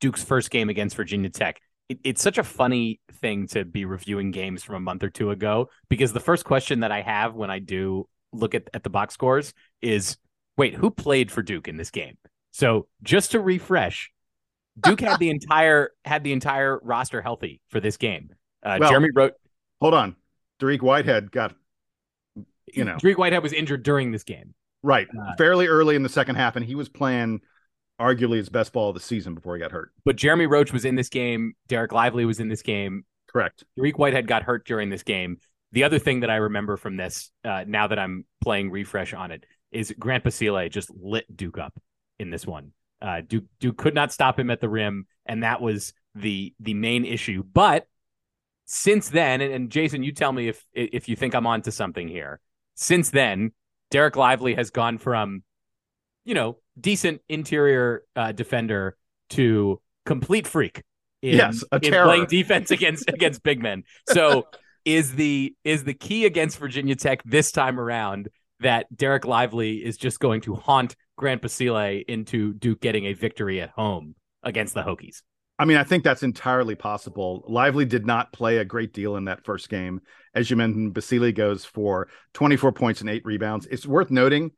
Duke's 0.00 0.22
first 0.22 0.50
game 0.50 0.68
against 0.68 0.94
Virginia 0.94 1.30
Tech, 1.30 1.60
it, 1.88 1.98
it's 2.04 2.22
such 2.22 2.38
a 2.38 2.44
funny 2.44 3.00
thing 3.14 3.46
to 3.48 3.64
be 3.64 3.84
reviewing 3.84 4.30
games 4.30 4.62
from 4.62 4.76
a 4.76 4.80
month 4.80 5.02
or 5.02 5.10
two 5.10 5.30
ago 5.30 5.70
because 5.88 6.12
the 6.12 6.20
first 6.20 6.44
question 6.44 6.80
that 6.80 6.92
I 6.92 7.00
have 7.00 7.34
when 7.34 7.50
I 7.50 7.58
do 7.58 8.08
look 8.32 8.54
at, 8.54 8.68
at 8.74 8.84
the 8.84 8.90
box 8.90 9.14
scores 9.14 9.54
is 9.82 10.16
wait, 10.56 10.74
who 10.74 10.90
played 10.90 11.32
for 11.32 11.42
Duke 11.42 11.66
in 11.66 11.76
this 11.76 11.90
game? 11.90 12.16
So 12.52 12.86
just 13.02 13.32
to 13.32 13.40
refresh, 13.40 14.12
Duke 14.80 15.00
had 15.00 15.18
the 15.18 15.30
entire 15.30 15.90
had 16.04 16.22
the 16.22 16.32
entire 16.32 16.78
roster 16.82 17.22
healthy 17.22 17.60
for 17.70 17.80
this 17.80 17.96
game. 17.96 18.30
Uh, 18.64 18.78
well, 18.80 18.90
Jeremy 18.90 19.10
Roach. 19.14 19.34
Hold 19.80 19.94
on, 19.94 20.16
Dariq 20.60 20.82
Whitehead 20.82 21.30
got 21.30 21.54
you 22.72 22.84
know, 22.84 22.96
Dariq 22.96 23.16
Whitehead 23.16 23.42
was 23.42 23.52
injured 23.52 23.82
during 23.82 24.12
this 24.12 24.24
game. 24.24 24.54
Right. 24.82 25.08
Uh, 25.18 25.34
Fairly 25.36 25.66
early 25.66 25.96
in 25.96 26.02
the 26.02 26.08
second 26.08 26.36
half, 26.36 26.56
and 26.56 26.64
he 26.64 26.74
was 26.74 26.88
playing 26.88 27.40
arguably 28.00 28.36
his 28.36 28.48
best 28.48 28.72
ball 28.72 28.90
of 28.90 28.94
the 28.94 29.00
season 29.00 29.34
before 29.34 29.54
he 29.54 29.60
got 29.60 29.72
hurt. 29.72 29.92
But 30.04 30.16
Jeremy 30.16 30.46
Roach 30.46 30.72
was 30.72 30.84
in 30.84 30.94
this 30.94 31.08
game. 31.08 31.54
Dereck 31.68 31.92
Lively 31.92 32.24
was 32.24 32.40
in 32.40 32.48
this 32.48 32.62
game. 32.62 33.04
Correct. 33.28 33.64
Dariq 33.78 33.96
Whitehead 33.96 34.26
got 34.26 34.42
hurt 34.42 34.66
during 34.66 34.90
this 34.90 35.02
game. 35.02 35.38
The 35.72 35.84
other 35.84 35.98
thing 35.98 36.20
that 36.20 36.30
I 36.30 36.36
remember 36.36 36.76
from 36.76 36.96
this, 36.96 37.30
uh, 37.44 37.64
now 37.66 37.88
that 37.88 37.98
I'm 37.98 38.24
playing 38.40 38.70
refresh 38.70 39.12
on 39.12 39.30
it, 39.30 39.44
is 39.72 39.92
Grant 39.98 40.22
Basile 40.22 40.68
just 40.68 40.90
lit 40.90 41.34
Duke 41.34 41.58
up 41.58 41.74
in 42.18 42.30
this 42.30 42.46
one. 42.46 42.72
Uh, 43.02 43.22
Duke 43.26 43.44
Duke 43.58 43.76
could 43.76 43.94
not 43.94 44.12
stop 44.12 44.38
him 44.38 44.50
at 44.50 44.60
the 44.60 44.68
rim, 44.68 45.06
and 45.26 45.42
that 45.42 45.60
was 45.60 45.92
the 46.14 46.54
the 46.60 46.74
main 46.74 47.04
issue. 47.04 47.42
But 47.42 47.86
since 48.64 49.08
then, 49.08 49.40
and, 49.40 49.52
and 49.52 49.70
Jason, 49.70 50.02
you 50.02 50.12
tell 50.12 50.32
me 50.32 50.48
if 50.48 50.64
if 50.72 51.08
you 51.08 51.16
think 51.16 51.34
I'm 51.34 51.46
onto 51.46 51.70
something 51.70 52.08
here 52.08 52.40
since 52.74 53.10
then, 53.10 53.52
Dereck 53.92 54.16
Lively 54.16 54.54
has 54.54 54.70
gone 54.70 54.98
from, 54.98 55.42
you 56.24 56.34
know, 56.34 56.58
decent 56.78 57.20
interior 57.28 58.02
uh, 58.16 58.32
defender 58.32 58.96
to 59.30 59.80
complete 60.04 60.46
freak. 60.46 60.82
In, 61.22 61.36
yes, 61.36 61.64
in 61.80 61.92
playing 61.92 62.26
defense 62.28 62.70
against 62.70 63.08
against 63.08 63.42
big 63.42 63.62
men. 63.62 63.84
So 64.08 64.46
is 64.84 65.14
the 65.14 65.54
is 65.64 65.84
the 65.84 65.94
key 65.94 66.26
against 66.26 66.58
Virginia 66.58 66.96
Tech 66.96 67.22
this 67.24 67.50
time 67.50 67.80
around 67.80 68.28
that 68.60 68.86
Dereck 68.94 69.24
Lively 69.24 69.76
is 69.84 69.96
just 69.96 70.20
going 70.20 70.42
to 70.42 70.54
haunt 70.54 70.96
Grant 71.16 71.40
Basile 71.40 72.02
into 72.06 72.52
Duke 72.52 72.80
getting 72.80 73.06
a 73.06 73.14
victory 73.14 73.60
at 73.60 73.70
home 73.70 74.16
against 74.42 74.74
the 74.74 74.82
Hokies? 74.82 75.22
I 75.64 75.66
mean, 75.66 75.78
I 75.78 75.82
think 75.82 76.04
that's 76.04 76.22
entirely 76.22 76.74
possible. 76.74 77.42
Lively 77.48 77.86
did 77.86 78.04
not 78.04 78.34
play 78.34 78.58
a 78.58 78.66
great 78.66 78.92
deal 78.92 79.16
in 79.16 79.24
that 79.24 79.46
first 79.46 79.70
game. 79.70 80.02
As 80.34 80.50
you 80.50 80.56
mentioned, 80.56 80.92
Basile 80.92 81.32
goes 81.32 81.64
for 81.64 82.08
24 82.34 82.72
points 82.72 83.00
and 83.00 83.08
eight 83.08 83.24
rebounds. 83.24 83.64
It's 83.68 83.86
worth 83.86 84.10
noting 84.10 84.50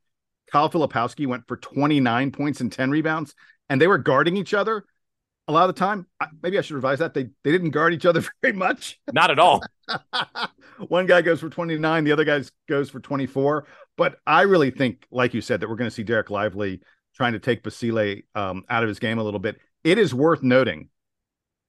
Kyle 0.51 0.69
Filipowski 0.69 1.29
went 1.29 1.47
for 1.47 1.59
29 1.59 2.33
points 2.33 2.61
and 2.61 2.73
10 2.73 2.91
rebounds, 2.91 3.37
and 3.69 3.81
they 3.81 3.87
were 3.87 3.99
guarding 3.99 4.37
each 4.37 4.53
other 4.53 4.85
a 5.47 5.53
lot 5.53 5.69
of 5.69 5.77
the 5.77 5.79
time. 5.79 6.09
Maybe 6.43 6.59
I 6.59 6.61
should 6.63 6.75
revise 6.75 6.99
that. 6.99 7.15
They 7.15 7.29
they 7.45 7.53
didn't 7.53 7.71
guard 7.71 7.95
each 7.95 8.05
other 8.05 8.25
very 8.43 8.55
much. 8.55 8.99
Not 9.13 9.31
at 9.31 9.39
all. 9.39 9.63
One 10.89 11.07
guy 11.07 11.23
goes 11.23 11.39
for 11.39 11.49
29, 11.49 12.03
the 12.03 12.11
other 12.11 12.25
guy 12.25 12.43
goes 12.69 12.91
for 12.91 12.99
24. 12.99 13.69
But 13.97 14.17
I 14.27 14.43
really 14.43 14.73
think, 14.73 15.07
like 15.13 15.35
you 15.35 15.41
said, 15.41 15.61
that 15.61 15.69
we're 15.69 15.77
going 15.77 15.89
to 15.89 15.95
see 15.95 16.03
Derek 16.03 16.31
Lively 16.31 16.81
trying 17.15 17.35
to 17.35 17.39
take 17.39 17.63
Basile 17.63 18.23
um, 18.35 18.65
out 18.69 18.83
of 18.83 18.89
his 18.89 18.99
game 18.99 19.19
a 19.19 19.23
little 19.23 19.39
bit 19.39 19.61
it 19.87 19.99
is 19.99 20.13
worth 20.13 20.43
noting 20.43 20.89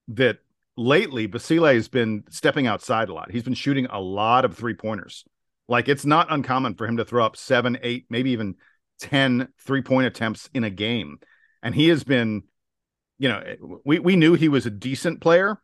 that 0.08 0.38
lately 0.76 1.26
Basile 1.26 1.64
has 1.74 1.88
been 1.88 2.24
stepping 2.30 2.66
outside 2.66 3.08
a 3.08 3.14
lot. 3.14 3.30
He's 3.30 3.42
been 3.42 3.54
shooting 3.54 3.86
a 3.86 4.00
lot 4.00 4.44
of 4.44 4.56
three 4.56 4.74
pointers. 4.74 5.24
Like 5.68 5.88
it's 5.88 6.06
not 6.06 6.32
uncommon 6.32 6.74
for 6.74 6.86
him 6.86 6.96
to 6.96 7.04
throw 7.04 7.24
up 7.24 7.36
seven, 7.36 7.78
eight, 7.82 8.06
maybe 8.08 8.30
even 8.30 8.54
10 9.00 9.48
three 9.60 9.82
point 9.82 10.06
attempts 10.06 10.48
in 10.54 10.64
a 10.64 10.70
game. 10.70 11.18
And 11.62 11.74
he 11.74 11.88
has 11.88 12.04
been, 12.04 12.44
you 13.18 13.28
know, 13.28 13.80
we, 13.84 13.98
we 13.98 14.16
knew 14.16 14.34
he 14.34 14.48
was 14.48 14.66
a 14.66 14.70
decent 14.70 15.20
player 15.20 15.60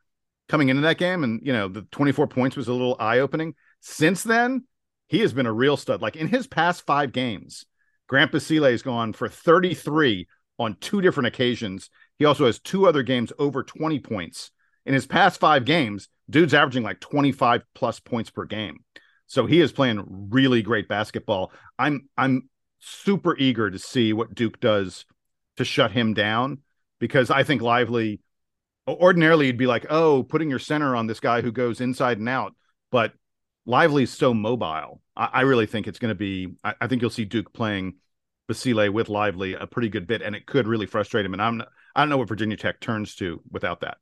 coming 0.48 0.68
into 0.68 0.82
that 0.82 0.98
game. 0.98 1.24
And, 1.24 1.40
you 1.44 1.52
know, 1.52 1.68
the 1.68 1.82
24 1.82 2.26
points 2.26 2.56
was 2.56 2.68
a 2.68 2.72
little 2.72 2.96
eye 2.98 3.20
opening. 3.20 3.54
Since 3.80 4.24
then, 4.24 4.64
he 5.06 5.20
has 5.20 5.32
been 5.32 5.46
a 5.46 5.52
real 5.52 5.76
stud. 5.76 6.02
Like 6.02 6.16
in 6.16 6.28
his 6.28 6.46
past 6.46 6.84
five 6.86 7.12
games, 7.12 7.64
Grant 8.08 8.32
Basile 8.32 8.64
has 8.64 8.82
gone 8.82 9.12
for 9.12 9.28
33 9.28 10.26
on 10.58 10.76
two 10.80 11.00
different 11.00 11.28
occasions 11.28 11.90
he 12.18 12.24
also 12.24 12.46
has 12.46 12.58
two 12.58 12.86
other 12.86 13.02
games 13.02 13.32
over 13.38 13.62
20 13.62 13.98
points. 14.00 14.50
In 14.86 14.94
his 14.94 15.06
past 15.06 15.40
five 15.40 15.64
games, 15.64 16.08
dude's 16.28 16.54
averaging 16.54 16.82
like 16.82 17.00
25 17.00 17.62
plus 17.74 18.00
points 18.00 18.30
per 18.30 18.44
game. 18.44 18.84
So 19.26 19.46
he 19.46 19.60
is 19.60 19.72
playing 19.72 20.28
really 20.30 20.62
great 20.62 20.88
basketball. 20.88 21.52
I'm 21.78 22.08
I'm 22.16 22.48
super 22.80 23.36
eager 23.38 23.70
to 23.70 23.78
see 23.78 24.12
what 24.12 24.34
Duke 24.34 24.60
does 24.60 25.06
to 25.56 25.64
shut 25.64 25.90
him 25.90 26.14
down 26.14 26.58
because 26.98 27.30
I 27.30 27.42
think 27.42 27.62
Lively 27.62 28.20
ordinarily 28.86 29.46
you'd 29.46 29.56
be 29.56 29.66
like, 29.66 29.86
oh, 29.88 30.22
putting 30.22 30.50
your 30.50 30.58
center 30.58 30.94
on 30.94 31.06
this 31.06 31.20
guy 31.20 31.40
who 31.40 31.52
goes 31.52 31.80
inside 31.80 32.18
and 32.18 32.28
out. 32.28 32.54
But 32.90 33.12
Lively's 33.66 34.12
so 34.12 34.34
mobile. 34.34 35.00
I, 35.16 35.28
I 35.32 35.40
really 35.42 35.66
think 35.66 35.86
it's 35.86 35.98
going 35.98 36.10
to 36.10 36.14
be, 36.14 36.54
I, 36.62 36.74
I, 36.80 36.86
think 36.86 37.00
you'll 37.00 37.10
see 37.10 37.24
Duke 37.24 37.52
playing 37.52 37.94
Basile 38.46 38.90
with 38.90 39.08
Lively 39.08 39.54
a 39.54 39.66
pretty 39.66 39.88
good 39.88 40.06
bit, 40.06 40.22
and 40.22 40.36
it 40.36 40.46
could 40.46 40.68
really 40.68 40.86
frustrate 40.86 41.24
him. 41.24 41.32
And 41.32 41.42
I'm 41.42 41.62
I 41.94 42.02
don't 42.02 42.08
know 42.08 42.18
what 42.18 42.28
Virginia 42.28 42.56
Tech 42.56 42.80
turns 42.80 43.14
to 43.16 43.40
without 43.50 43.80
that. 43.80 43.98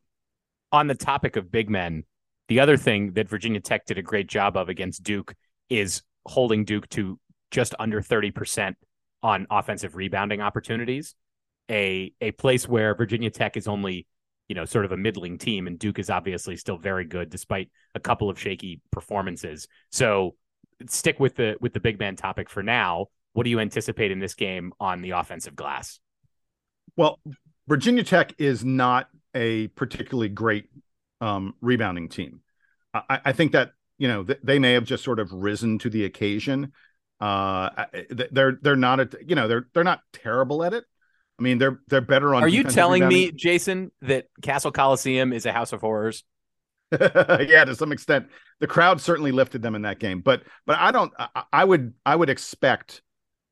On 0.70 0.86
the 0.86 0.94
topic 0.94 1.36
of 1.36 1.50
big 1.50 1.68
men, 1.68 2.04
the 2.48 2.60
other 2.60 2.76
thing 2.76 3.12
that 3.12 3.28
Virginia 3.28 3.60
Tech 3.60 3.86
did 3.86 3.98
a 3.98 4.02
great 4.02 4.28
job 4.28 4.56
of 4.56 4.68
against 4.68 5.02
Duke 5.02 5.34
is 5.68 6.02
holding 6.26 6.64
Duke 6.64 6.88
to 6.90 7.18
just 7.50 7.74
under 7.78 8.00
30% 8.00 8.74
on 9.22 9.46
offensive 9.50 9.96
rebounding 9.96 10.40
opportunities. 10.40 11.14
A 11.70 12.12
a 12.20 12.32
place 12.32 12.68
where 12.68 12.94
Virginia 12.94 13.30
Tech 13.30 13.56
is 13.56 13.68
only, 13.68 14.06
you 14.48 14.54
know, 14.54 14.64
sort 14.64 14.84
of 14.84 14.92
a 14.92 14.96
middling 14.96 15.38
team. 15.38 15.66
And 15.66 15.78
Duke 15.78 15.98
is 15.98 16.10
obviously 16.10 16.56
still 16.56 16.76
very 16.76 17.04
good 17.04 17.30
despite 17.30 17.70
a 17.94 18.00
couple 18.00 18.28
of 18.28 18.38
shaky 18.38 18.80
performances. 18.90 19.68
So 19.90 20.34
stick 20.88 21.20
with 21.20 21.36
the 21.36 21.56
with 21.60 21.72
the 21.72 21.80
big 21.80 21.98
man 21.98 22.16
topic 22.16 22.50
for 22.50 22.62
now. 22.62 23.06
What 23.32 23.44
do 23.44 23.50
you 23.50 23.60
anticipate 23.60 24.10
in 24.10 24.18
this 24.18 24.34
game 24.34 24.72
on 24.80 25.02
the 25.02 25.10
offensive 25.10 25.54
glass? 25.54 26.00
Well, 26.96 27.20
Virginia 27.68 28.04
Tech 28.04 28.34
is 28.38 28.64
not 28.64 29.08
a 29.34 29.68
particularly 29.68 30.28
great 30.28 30.68
um, 31.20 31.54
rebounding 31.60 32.08
team. 32.08 32.40
I, 32.92 33.20
I, 33.26 33.32
think 33.32 33.52
that 33.52 33.72
you 33.96 34.08
know 34.08 34.24
th- 34.24 34.40
they 34.42 34.58
may 34.58 34.72
have 34.72 34.84
just 34.84 35.04
sort 35.04 35.20
of 35.20 35.32
risen 35.32 35.78
to 35.80 35.90
the 35.90 36.04
occasion. 36.04 36.72
Uh, 37.20 37.86
they're 38.10 38.58
they're 38.60 38.76
not 38.76 39.00
a 39.00 39.08
you 39.24 39.36
know 39.36 39.48
they're 39.48 39.68
they're 39.72 39.84
not 39.84 40.00
terrible 40.12 40.64
at 40.64 40.74
it. 40.74 40.84
I 41.38 41.42
mean 41.42 41.58
they're 41.58 41.80
they're 41.88 42.00
better 42.00 42.34
on. 42.34 42.42
Are 42.42 42.48
you 42.48 42.64
telling 42.64 43.02
rebounding. 43.02 43.26
me, 43.26 43.32
Jason, 43.32 43.92
that 44.02 44.26
Cassell 44.42 44.72
Coliseum 44.72 45.32
is 45.32 45.46
a 45.46 45.52
house 45.52 45.72
of 45.72 45.80
horrors? 45.80 46.24
yeah, 47.00 47.64
to 47.64 47.74
some 47.74 47.92
extent, 47.92 48.26
the 48.60 48.66
crowd 48.66 49.00
certainly 49.00 49.32
lifted 49.32 49.62
them 49.62 49.74
in 49.74 49.82
that 49.82 49.98
game. 49.98 50.20
But 50.20 50.42
but 50.66 50.78
I 50.78 50.90
don't. 50.90 51.12
I, 51.18 51.44
I 51.52 51.64
would 51.64 51.94
I 52.04 52.16
would 52.16 52.28
expect 52.28 53.02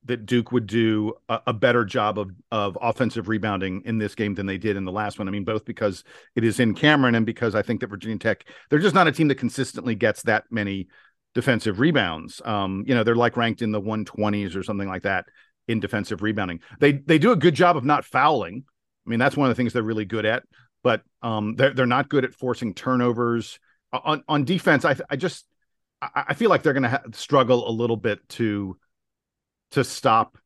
that 0.04 0.24
Duke 0.26 0.50
would 0.52 0.66
do 0.66 1.12
a, 1.28 1.40
a, 1.48 1.52
better 1.52 1.84
job 1.84 2.18
of 2.18 2.30
of 2.50 2.78
offensive 2.80 3.28
rebounding 3.28 3.82
in 3.84 3.98
this 3.98 4.14
game 4.14 4.34
than 4.34 4.46
they 4.46 4.58
did 4.58 4.76
in 4.76 4.84
the 4.84 4.92
last 4.92 5.18
one. 5.18 5.28
I 5.28 5.30
mean, 5.30 5.44
both 5.44 5.64
because 5.64 6.04
it 6.34 6.44
is 6.44 6.58
in 6.58 6.74
Cameron 6.74 7.14
and 7.14 7.26
because 7.26 7.54
I 7.54 7.62
think 7.62 7.80
that 7.80 7.88
Virginia 7.88 8.18
Tech 8.18 8.46
they're 8.68 8.78
just 8.78 8.94
not 8.94 9.08
a 9.08 9.12
team 9.12 9.28
that 9.28 9.36
consistently 9.36 9.94
gets 9.94 10.22
that 10.22 10.44
many 10.50 10.88
defensive 11.34 11.80
rebounds. 11.80 12.40
Um, 12.44 12.84
you 12.86 12.94
know, 12.94 13.04
they're 13.04 13.14
like 13.14 13.36
ranked 13.36 13.62
in 13.62 13.72
the 13.72 13.80
120s 13.80 14.56
or 14.56 14.62
something 14.62 14.88
like 14.88 15.02
that 15.02 15.26
in 15.68 15.80
defensive 15.80 16.22
rebounding. 16.22 16.60
They 16.80 16.92
they 16.92 17.18
do 17.18 17.32
a 17.32 17.36
good 17.36 17.54
job 17.54 17.76
of 17.76 17.84
not 17.84 18.04
fouling. 18.04 18.64
I 19.06 19.10
mean, 19.10 19.18
that's 19.18 19.36
one 19.36 19.50
of 19.50 19.56
the 19.56 19.60
things 19.60 19.72
they're 19.72 19.82
really 19.82 20.04
good 20.04 20.24
at. 20.24 20.44
But 20.82 21.02
um, 21.22 21.56
they're 21.56 21.74
they're 21.74 21.86
not 21.86 22.08
good 22.08 22.24
at 22.24 22.34
forcing 22.34 22.74
turnovers 22.74 23.58
on 23.92 24.24
on 24.28 24.44
defense. 24.44 24.84
I 24.84 24.96
I 25.10 25.16
just 25.16 25.44
I, 26.00 26.24
I 26.28 26.34
feel 26.34 26.48
like 26.50 26.62
they're 26.62 26.72
going 26.72 26.84
to 26.84 26.88
ha- 26.88 27.02
struggle 27.12 27.68
a 27.68 27.72
little 27.72 27.96
bit 27.96 28.26
to 28.30 28.78
to 29.72 29.84
stop 29.84 30.38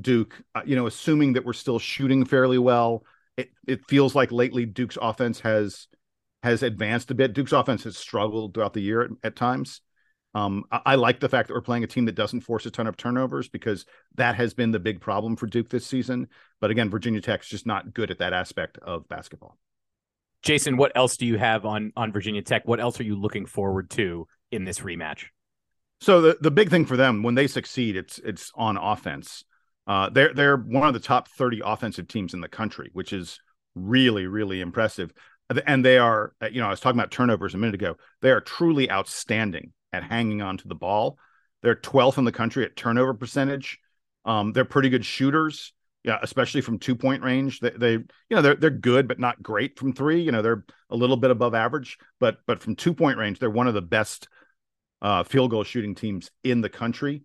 Duke. 0.00 0.42
Uh, 0.54 0.62
you 0.64 0.76
know, 0.76 0.86
assuming 0.86 1.34
that 1.34 1.44
we're 1.44 1.52
still 1.52 1.78
shooting 1.78 2.24
fairly 2.24 2.58
well. 2.58 3.04
It 3.36 3.50
it 3.66 3.86
feels 3.86 4.14
like 4.14 4.32
lately 4.32 4.66
Duke's 4.66 4.98
offense 5.00 5.40
has 5.40 5.88
has 6.42 6.62
advanced 6.62 7.10
a 7.10 7.14
bit. 7.14 7.32
Duke's 7.32 7.52
offense 7.52 7.84
has 7.84 7.96
struggled 7.96 8.54
throughout 8.54 8.74
the 8.74 8.80
year 8.80 9.02
at, 9.02 9.10
at 9.22 9.36
times. 9.36 9.80
Um, 10.34 10.64
I, 10.70 10.80
I, 10.86 10.94
like 10.96 11.20
the 11.20 11.28
fact 11.28 11.48
that 11.48 11.54
we're 11.54 11.62
playing 11.62 11.84
a 11.84 11.88
team 11.88 12.04
that 12.04 12.14
doesn't 12.14 12.42
force 12.42 12.66
a 12.66 12.70
ton 12.70 12.86
of 12.86 12.96
turnovers 12.96 13.48
because 13.48 13.86
that 14.16 14.34
has 14.36 14.54
been 14.54 14.70
the 14.70 14.78
big 14.78 15.00
problem 15.00 15.36
for 15.36 15.46
Duke 15.46 15.70
this 15.70 15.86
season. 15.86 16.28
But 16.60 16.70
again, 16.70 16.90
Virginia 16.90 17.20
Tech's 17.20 17.48
just 17.48 17.66
not 17.66 17.94
good 17.94 18.10
at 18.10 18.18
that 18.18 18.32
aspect 18.32 18.78
of 18.78 19.08
basketball. 19.08 19.56
Jason, 20.42 20.76
what 20.76 20.92
else 20.94 21.16
do 21.16 21.26
you 21.26 21.38
have 21.38 21.64
on 21.66 21.92
on 21.96 22.12
Virginia 22.12 22.42
Tech? 22.42 22.66
What 22.66 22.80
else 22.80 23.00
are 23.00 23.04
you 23.04 23.16
looking 23.16 23.46
forward 23.46 23.90
to 23.90 24.26
in 24.52 24.64
this 24.64 24.80
rematch? 24.80 25.24
So 26.00 26.20
the, 26.20 26.38
the 26.40 26.50
big 26.50 26.70
thing 26.70 26.86
for 26.86 26.96
them 26.96 27.22
when 27.22 27.34
they 27.34 27.46
succeed, 27.46 27.96
it's 27.96 28.18
it's 28.20 28.52
on 28.54 28.76
offense. 28.76 29.44
Uh, 29.86 30.10
they're 30.10 30.32
they're 30.34 30.56
one 30.56 30.86
of 30.86 30.94
the 30.94 31.00
top 31.00 31.28
30 31.28 31.62
offensive 31.64 32.08
teams 32.08 32.34
in 32.34 32.40
the 32.40 32.48
country, 32.48 32.90
which 32.92 33.12
is 33.12 33.40
really 33.74 34.26
really 34.26 34.60
impressive. 34.60 35.12
And 35.66 35.82
they 35.82 35.96
are, 35.96 36.34
you 36.50 36.60
know, 36.60 36.66
I 36.66 36.70
was 36.70 36.80
talking 36.80 36.98
about 36.98 37.10
turnovers 37.10 37.54
a 37.54 37.58
minute 37.58 37.74
ago. 37.74 37.96
They 38.20 38.30
are 38.30 38.40
truly 38.40 38.90
outstanding 38.90 39.72
at 39.94 40.04
hanging 40.04 40.42
on 40.42 40.58
to 40.58 40.68
the 40.68 40.74
ball. 40.74 41.18
They're 41.62 41.74
12th 41.74 42.18
in 42.18 42.24
the 42.24 42.32
country 42.32 42.64
at 42.64 42.76
turnover 42.76 43.14
percentage. 43.14 43.78
Um, 44.26 44.52
they're 44.52 44.66
pretty 44.66 44.90
good 44.90 45.06
shooters, 45.06 45.72
yeah, 46.04 46.18
especially 46.22 46.60
from 46.60 46.78
two 46.78 46.94
point 46.94 47.22
range. 47.22 47.60
They, 47.60 47.70
they, 47.70 47.92
you 47.92 48.06
know, 48.30 48.42
they're 48.42 48.56
they're 48.56 48.70
good 48.70 49.08
but 49.08 49.18
not 49.18 49.42
great 49.42 49.78
from 49.78 49.92
three. 49.94 50.20
You 50.20 50.32
know, 50.32 50.42
they're 50.42 50.64
a 50.90 50.96
little 50.96 51.16
bit 51.16 51.30
above 51.30 51.54
average, 51.54 51.98
but 52.20 52.38
but 52.46 52.60
from 52.60 52.76
two 52.76 52.92
point 52.92 53.18
range, 53.18 53.38
they're 53.38 53.50
one 53.50 53.68
of 53.68 53.74
the 53.74 53.82
best 53.82 54.28
uh, 55.02 55.22
field 55.22 55.50
goal 55.50 55.64
shooting 55.64 55.94
teams 55.94 56.30
in 56.44 56.60
the 56.60 56.68
country. 56.68 57.22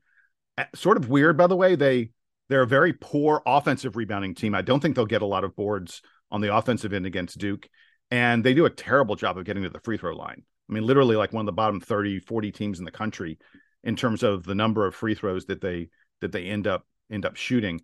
Sort 0.76 0.98
of 0.98 1.10
weird, 1.10 1.38
by 1.38 1.48
the 1.48 1.56
way. 1.56 1.76
They 1.76 2.12
they're 2.50 2.62
a 2.62 2.68
very 2.68 2.94
poor 2.94 3.42
offensive 3.46 3.96
rebounding 3.96 4.36
team. 4.36 4.54
I 4.54 4.62
don't 4.62 4.80
think 4.80 4.96
they'll 4.96 5.06
get 5.06 5.22
a 5.22 5.28
lot 5.28 5.44
of 5.44 5.56
boards 5.56 6.02
on 6.30 6.42
the 6.42 6.56
offensive 6.56 6.94
end 6.94 7.06
against 7.06 7.38
Duke, 7.38 7.68
and 8.12 8.44
they 8.44 8.54
do 8.54 8.66
a 8.66 8.70
terrible 8.70 9.16
job 9.16 9.38
of 9.38 9.46
getting 9.46 9.64
to 9.64 9.70
the 9.70 9.80
free 9.80 9.98
throw 9.98 10.16
line. 10.16 10.44
I 10.70 10.74
mean, 10.74 10.86
literally 10.86 11.16
like 11.16 11.34
one 11.34 11.42
of 11.42 11.48
the 11.48 11.52
bottom 11.52 11.80
30, 11.80 12.20
40 12.20 12.52
teams 12.52 12.80
in 12.80 12.86
the 12.86 12.92
country 12.92 13.38
in 13.84 13.96
terms 13.96 14.24
of 14.24 14.44
the 14.44 14.56
number 14.56 14.86
of 14.86 14.96
free 14.96 15.16
throws 15.16 15.46
that 15.46 15.62
they 15.62 15.90
that 16.22 16.32
they 16.32 16.46
end 16.46 16.68
up 16.68 16.86
end 17.12 17.26
up 17.26 17.36
shooting. 17.36 17.82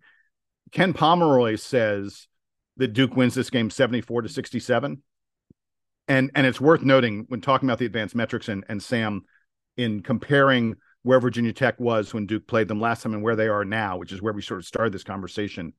Ken 0.72 0.92
Pomeroy 0.92 1.56
says 1.56 2.28
that 2.76 2.92
Duke 2.92 3.16
wins 3.16 3.34
this 3.34 3.50
game 3.50 3.70
74 3.70 4.22
to 4.22 4.28
67. 4.28 5.02
And 6.08 6.30
and 6.34 6.46
it's 6.46 6.60
worth 6.60 6.82
noting 6.82 7.26
when 7.28 7.40
talking 7.40 7.68
about 7.68 7.78
the 7.78 7.86
advanced 7.86 8.14
metrics 8.14 8.48
and, 8.48 8.64
and 8.68 8.82
Sam 8.82 9.22
in 9.80 10.02
comparing 10.02 10.76
where 11.02 11.20
Virginia 11.20 11.52
Tech 11.52 11.80
was 11.80 12.12
when 12.12 12.26
Duke 12.26 12.46
played 12.46 12.68
them 12.68 12.80
last 12.80 13.02
time 13.02 13.14
and 13.14 13.22
where 13.22 13.36
they 13.36 13.48
are 13.48 13.64
now, 13.64 13.96
which 13.96 14.12
is 14.12 14.20
where 14.20 14.32
we 14.32 14.42
sort 14.42 14.60
of 14.60 14.66
started 14.66 14.92
this 14.92 15.04
conversation. 15.04 15.72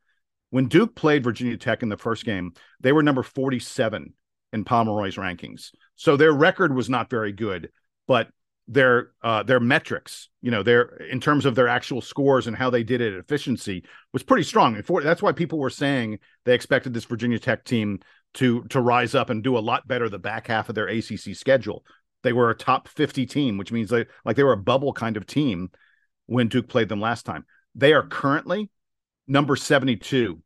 When 0.50 0.68
Duke 0.68 0.96
played 0.96 1.24
Virginia 1.24 1.58
Tech 1.58 1.84
in 1.84 1.90
the 1.90 1.98
first 1.98 2.26
game, 2.26 2.54
they 2.80 2.92
were 2.92 3.04
number 3.04 3.24
47 3.24 4.14
in 4.54 4.66
Pomeroy's 4.66 5.16
rankings. 5.16 5.72
So 5.96 6.18
their 6.18 6.34
record 6.34 6.76
was 6.76 6.90
not 6.90 7.10
very 7.10 7.32
good, 7.32 7.70
but 8.08 8.30
their 8.68 9.12
uh, 9.22 9.44
their 9.44 9.60
metrics, 9.60 10.30
you 10.42 10.52
know, 10.52 10.64
their 10.64 10.82
in 10.82 11.20
terms 11.20 11.46
of 11.46 11.56
their 11.56 11.68
actual 11.68 12.02
scores 12.02 12.48
and 12.48 12.56
how 12.56 12.70
they 12.70 12.84
did 12.84 13.02
it 13.02 13.14
at 13.14 13.20
efficiency 13.20 13.84
was 14.14 14.24
pretty 14.24 14.44
strong. 14.44 14.76
And 14.76 14.86
for, 14.86 15.02
that's 15.02 15.22
why 15.22 15.32
people 15.32 15.60
were 15.60 15.70
saying 15.70 16.20
they 16.46 16.54
expected 16.54 16.94
this 16.94 17.06
Virginia 17.06 17.40
Tech 17.40 17.64
team 17.64 18.00
to 18.36 18.64
to 18.66 18.80
rise 18.82 19.14
up 19.14 19.30
and 19.30 19.44
do 19.44 19.58
a 19.58 19.60
lot 19.60 19.88
better 19.88 20.10
the 20.10 20.20
back 20.20 20.48
half 20.48 20.70
of 20.70 20.76
their 20.76 20.88
ACC 20.88 21.36
schedule. 21.36 21.84
They 22.24 22.34
were 22.34 22.50
a 22.50 22.56
top 22.56 22.88
50 22.88 23.26
team, 23.26 23.58
which 23.58 23.72
means 23.72 23.90
they 23.90 24.06
like 24.26 24.36
they 24.36 24.44
were 24.44 24.54
a 24.54 24.58
bubble 24.58 24.94
kind 24.94 25.18
of 25.18 25.26
team 25.26 25.70
when 26.26 26.48
Duke 26.48 26.68
played 26.68 26.90
them 26.90 27.02
last 27.02 27.26
time. 27.26 27.46
They 27.76 27.94
are 27.94 28.06
currently 28.06 28.70
number 29.28 29.56
72 29.56 30.42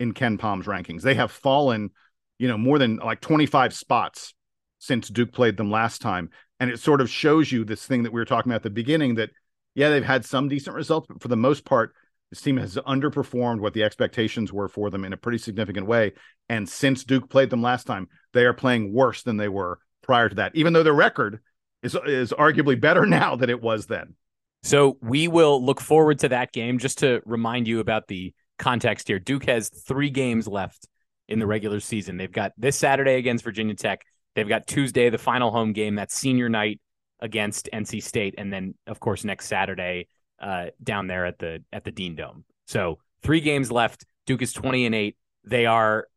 in 0.00 0.14
KenPom's 0.14 0.66
rankings. 0.66 1.02
They 1.02 1.14
have 1.14 1.30
fallen, 1.30 1.90
you 2.38 2.48
know, 2.48 2.58
more 2.58 2.78
than 2.78 2.96
like 2.96 3.20
25 3.20 3.74
spots 3.74 4.34
since 4.78 5.08
Duke 5.08 5.32
played 5.32 5.56
them 5.56 5.70
last 5.70 6.02
time. 6.02 6.30
And 6.60 6.70
it 6.70 6.80
sort 6.80 7.00
of 7.00 7.10
shows 7.10 7.50
you 7.50 7.64
this 7.64 7.86
thing 7.86 8.02
that 8.02 8.12
we 8.12 8.20
were 8.20 8.26
talking 8.26 8.50
about 8.50 8.56
at 8.56 8.62
the 8.64 8.70
beginning 8.70 9.16
that, 9.16 9.30
yeah, 9.74 9.88
they've 9.90 10.04
had 10.04 10.24
some 10.24 10.48
decent 10.48 10.76
results, 10.76 11.06
but 11.08 11.22
for 11.22 11.28
the 11.28 11.36
most 11.36 11.64
part, 11.64 11.94
this 12.30 12.40
team 12.40 12.56
has 12.56 12.76
underperformed 12.76 13.60
what 13.60 13.74
the 13.74 13.84
expectations 13.84 14.52
were 14.52 14.68
for 14.68 14.90
them 14.90 15.04
in 15.04 15.12
a 15.12 15.16
pretty 15.16 15.38
significant 15.38 15.86
way. 15.86 16.12
And 16.48 16.68
since 16.68 17.04
Duke 17.04 17.30
played 17.30 17.50
them 17.50 17.62
last 17.62 17.86
time, 17.86 18.08
they 18.32 18.44
are 18.44 18.52
playing 18.52 18.92
worse 18.92 19.22
than 19.22 19.36
they 19.36 19.48
were 19.48 19.78
prior 20.04 20.28
to 20.28 20.34
that, 20.36 20.54
even 20.54 20.72
though 20.72 20.82
their 20.82 20.92
record 20.92 21.40
is 21.82 21.96
is 22.06 22.32
arguably 22.32 22.80
better 22.80 23.06
now 23.20 23.36
than 23.36 23.50
it 23.50 23.62
was 23.62 23.86
then. 23.86 24.14
So 24.62 24.96
we 25.02 25.28
will 25.28 25.62
look 25.62 25.80
forward 25.80 26.20
to 26.20 26.30
that 26.30 26.52
game. 26.52 26.78
Just 26.78 26.98
to 26.98 27.20
remind 27.26 27.68
you 27.68 27.80
about 27.80 28.08
the 28.08 28.32
context 28.58 29.08
here, 29.08 29.18
Duke 29.18 29.44
has 29.44 29.68
three 29.68 30.10
games 30.10 30.48
left 30.48 30.88
in 31.28 31.38
the 31.38 31.46
regular 31.46 31.80
season. 31.80 32.16
They've 32.16 32.32
got 32.32 32.52
this 32.56 32.76
Saturday 32.76 33.16
against 33.16 33.44
Virginia 33.44 33.74
Tech. 33.74 34.04
They've 34.34 34.48
got 34.48 34.66
Tuesday, 34.66 35.10
the 35.10 35.18
final 35.18 35.50
home 35.50 35.72
game, 35.72 35.94
that's 35.94 36.16
senior 36.16 36.48
night 36.48 36.80
against 37.20 37.68
NC 37.72 38.02
State, 38.02 38.34
and 38.38 38.52
then 38.52 38.74
of 38.86 39.00
course 39.00 39.24
next 39.24 39.46
Saturday 39.46 40.08
uh, 40.40 40.66
down 40.82 41.06
there 41.06 41.26
at 41.26 41.38
the 41.38 41.62
at 41.72 41.84
the 41.84 41.92
Dean 41.92 42.16
Dome. 42.16 42.44
So 42.66 42.98
three 43.22 43.40
games 43.40 43.70
left. 43.70 44.04
Duke 44.26 44.42
is 44.42 44.52
twenty 44.52 44.86
and 44.86 44.94
eight. 44.94 45.16
They 45.44 45.66
are 45.66 46.08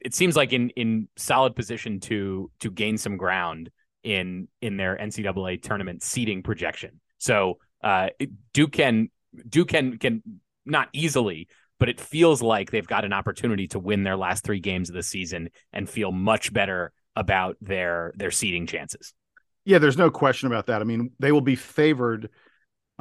it 0.00 0.14
seems 0.14 0.36
like 0.36 0.52
in 0.52 0.70
in 0.70 1.08
solid 1.16 1.56
position 1.56 2.00
to 2.00 2.50
to 2.60 2.70
gain 2.70 2.98
some 2.98 3.16
ground 3.16 3.70
in 4.02 4.48
in 4.60 4.76
their 4.76 4.96
NCAA 4.96 5.62
tournament 5.62 6.02
seeding 6.02 6.42
projection. 6.42 7.00
So 7.18 7.58
uh, 7.82 8.08
Duke 8.52 8.72
can 8.72 9.10
Duke 9.48 9.68
can 9.68 9.98
can 9.98 10.22
not 10.64 10.88
easily, 10.92 11.48
but 11.78 11.88
it 11.88 12.00
feels 12.00 12.42
like 12.42 12.70
they've 12.70 12.86
got 12.86 13.04
an 13.04 13.12
opportunity 13.12 13.68
to 13.68 13.78
win 13.78 14.04
their 14.04 14.16
last 14.16 14.44
three 14.44 14.60
games 14.60 14.88
of 14.88 14.94
the 14.94 15.02
season 15.02 15.50
and 15.72 15.88
feel 15.88 16.12
much 16.12 16.52
better 16.52 16.92
about 17.16 17.56
their 17.60 18.12
their 18.16 18.30
seeding 18.30 18.66
chances. 18.66 19.14
Yeah, 19.64 19.78
there's 19.78 19.98
no 19.98 20.10
question 20.10 20.48
about 20.48 20.66
that. 20.66 20.80
I 20.80 20.84
mean, 20.84 21.12
they 21.20 21.30
will 21.30 21.40
be 21.40 21.54
favored 21.54 22.30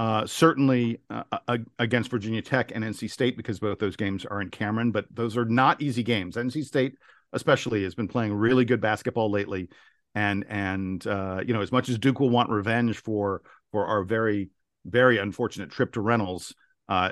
uh, 0.01 0.25
certainly 0.25 0.99
uh, 1.11 1.57
against 1.77 2.09
Virginia 2.09 2.41
Tech 2.41 2.71
and 2.73 2.83
NC 2.83 3.07
State 3.11 3.37
because 3.37 3.59
both 3.59 3.77
those 3.77 3.95
games 3.95 4.25
are 4.25 4.41
in 4.41 4.49
Cameron, 4.49 4.91
but 4.91 5.05
those 5.11 5.37
are 5.37 5.45
not 5.45 5.79
easy 5.79 6.01
games. 6.01 6.37
NC 6.37 6.65
State, 6.65 6.95
especially, 7.33 7.83
has 7.83 7.93
been 7.93 8.07
playing 8.07 8.33
really 8.33 8.65
good 8.65 8.81
basketball 8.81 9.29
lately, 9.29 9.69
and 10.15 10.43
and 10.49 11.05
uh, 11.05 11.41
you 11.45 11.53
know 11.53 11.61
as 11.61 11.71
much 11.71 11.87
as 11.87 11.99
Duke 11.99 12.19
will 12.19 12.31
want 12.31 12.49
revenge 12.49 12.97
for 12.97 13.43
for 13.71 13.85
our 13.85 14.03
very 14.03 14.49
very 14.85 15.19
unfortunate 15.19 15.69
trip 15.69 15.93
to 15.93 16.01
Reynolds, 16.01 16.55
uh, 16.89 17.11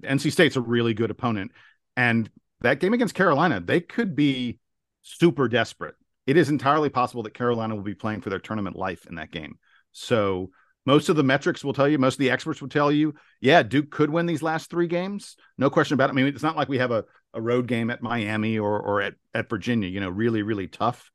NC 0.00 0.32
State's 0.32 0.56
a 0.56 0.62
really 0.62 0.94
good 0.94 1.10
opponent, 1.10 1.52
and 1.94 2.30
that 2.62 2.80
game 2.80 2.94
against 2.94 3.14
Carolina, 3.14 3.60
they 3.60 3.82
could 3.82 4.16
be 4.16 4.60
super 5.02 5.46
desperate. 5.46 5.94
It 6.26 6.38
is 6.38 6.48
entirely 6.48 6.88
possible 6.88 7.22
that 7.24 7.34
Carolina 7.34 7.76
will 7.76 7.82
be 7.82 7.94
playing 7.94 8.22
for 8.22 8.30
their 8.30 8.38
tournament 8.38 8.76
life 8.76 9.04
in 9.04 9.16
that 9.16 9.30
game. 9.30 9.58
So 9.92 10.52
most 10.86 11.08
of 11.08 11.16
the 11.16 11.22
metrics 11.22 11.62
will 11.62 11.72
tell 11.72 11.88
you, 11.88 11.98
most 11.98 12.14
of 12.14 12.20
the 12.20 12.30
experts 12.30 12.60
will 12.60 12.68
tell 12.68 12.90
you, 12.90 13.14
yeah, 13.40 13.62
Duke 13.62 13.90
could 13.90 14.10
win 14.10 14.26
these 14.26 14.42
last 14.42 14.70
three 14.70 14.86
games. 14.86 15.36
No 15.58 15.70
question 15.70 15.94
about 15.94 16.08
it. 16.08 16.12
I 16.12 16.16
mean, 16.16 16.26
it's 16.26 16.42
not 16.42 16.56
like 16.56 16.68
we 16.68 16.78
have 16.78 16.90
a, 16.90 17.04
a 17.34 17.40
road 17.40 17.66
game 17.66 17.90
at 17.90 18.02
Miami 18.02 18.58
or 18.58 18.80
or 18.80 19.02
at 19.02 19.14
at 19.34 19.50
Virginia. 19.50 19.88
You 19.88 20.00
know, 20.00 20.08
really 20.08 20.42
really 20.42 20.66
tough. 20.66 21.10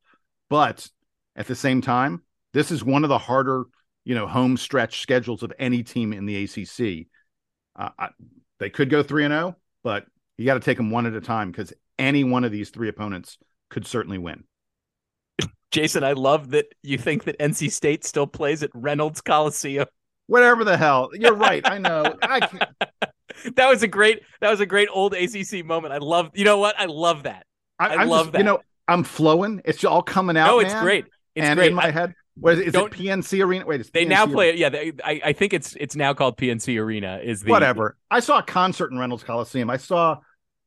But 0.49 0.87
at 1.35 1.47
the 1.47 1.55
same 1.55 1.81
time, 1.81 2.21
this 2.53 2.71
is 2.71 2.83
one 2.83 3.03
of 3.03 3.09
the 3.09 3.17
harder 3.17 3.65
you 4.03 4.15
know 4.15 4.27
home 4.27 4.55
stretch 4.55 5.01
schedules 5.01 5.43
of 5.43 5.51
any 5.57 5.83
team 5.83 6.13
in 6.13 6.25
the 6.25 6.43
ACC. 6.43 7.07
Uh, 7.75 7.89
I, 7.97 8.09
they 8.59 8.69
could 8.69 8.89
go 8.89 9.03
three 9.03 9.25
and 9.25 9.33
zero, 9.33 9.57
but 9.83 10.05
you 10.37 10.45
got 10.45 10.53
to 10.55 10.59
take 10.59 10.77
them 10.77 10.91
one 10.91 11.05
at 11.05 11.13
a 11.13 11.21
time 11.21 11.51
because 11.51 11.73
any 11.97 12.23
one 12.23 12.43
of 12.43 12.51
these 12.51 12.69
three 12.69 12.87
opponents 12.87 13.37
could 13.69 13.85
certainly 13.85 14.17
win. 14.17 14.43
Jason, 15.75 16.05
I 16.05 16.13
love 16.13 16.51
that 16.51 16.73
you 16.83 16.97
think 16.97 17.25
that 17.25 17.37
NC 17.37 17.69
State 17.69 18.05
still 18.05 18.27
plays 18.27 18.63
at 18.63 18.69
Reynolds 18.73 19.19
Coliseum. 19.19 19.87
Whatever 20.27 20.63
the 20.63 20.77
hell, 20.77 21.09
you're 21.11 21.35
right. 21.35 21.61
I 21.69 21.79
know. 21.79 22.15
I 22.21 22.39
that 23.55 23.69
was 23.69 23.83
a 23.83 23.87
great. 23.89 24.21
That 24.39 24.49
was 24.49 24.61
a 24.61 24.65
great 24.65 24.87
old 24.89 25.13
ACC 25.13 25.65
moment. 25.65 25.93
I 25.93 25.97
love. 25.97 26.31
You 26.33 26.45
know 26.45 26.59
what? 26.59 26.79
I 26.79 26.85
love 26.85 27.23
that. 27.23 27.45
I, 27.77 27.87
I 27.87 28.03
love 28.05 28.27
just, 28.27 28.31
that. 28.31 28.37
You 28.37 28.43
know, 28.45 28.59
I'm 28.87 29.03
flowing. 29.03 29.61
It's 29.65 29.83
all 29.83 30.01
coming 30.01 30.37
out. 30.37 30.47
No, 30.47 30.59
it's 30.59 30.73
man. 30.73 30.83
great. 30.83 31.05
It's 31.35 31.45
and 31.45 31.57
great. 31.57 31.67
in 31.67 31.73
my 31.73 31.91
head, 31.91 32.15
what 32.39 32.53
is, 32.53 32.59
it, 32.59 32.67
is 32.67 32.75
it 32.75 32.91
PNC 32.91 33.43
Arena? 33.43 33.65
Wait, 33.65 33.91
they 33.91 34.05
PNC 34.05 34.07
now 34.07 34.25
play 34.27 34.51
it. 34.51 34.57
Yeah, 34.57 34.69
they, 34.69 34.93
I, 35.03 35.21
I 35.25 35.33
think 35.33 35.53
it's 35.53 35.75
it's 35.77 35.97
now 35.97 36.13
called 36.13 36.37
PNC 36.37 36.79
Arena. 36.81 37.19
Is 37.21 37.41
the 37.41 37.51
whatever? 37.51 37.97
I 38.09 38.21
saw 38.21 38.39
a 38.39 38.43
concert 38.43 38.93
in 38.93 38.97
Reynolds 38.97 39.25
Coliseum. 39.25 39.69
I 39.69 39.75
saw, 39.75 40.19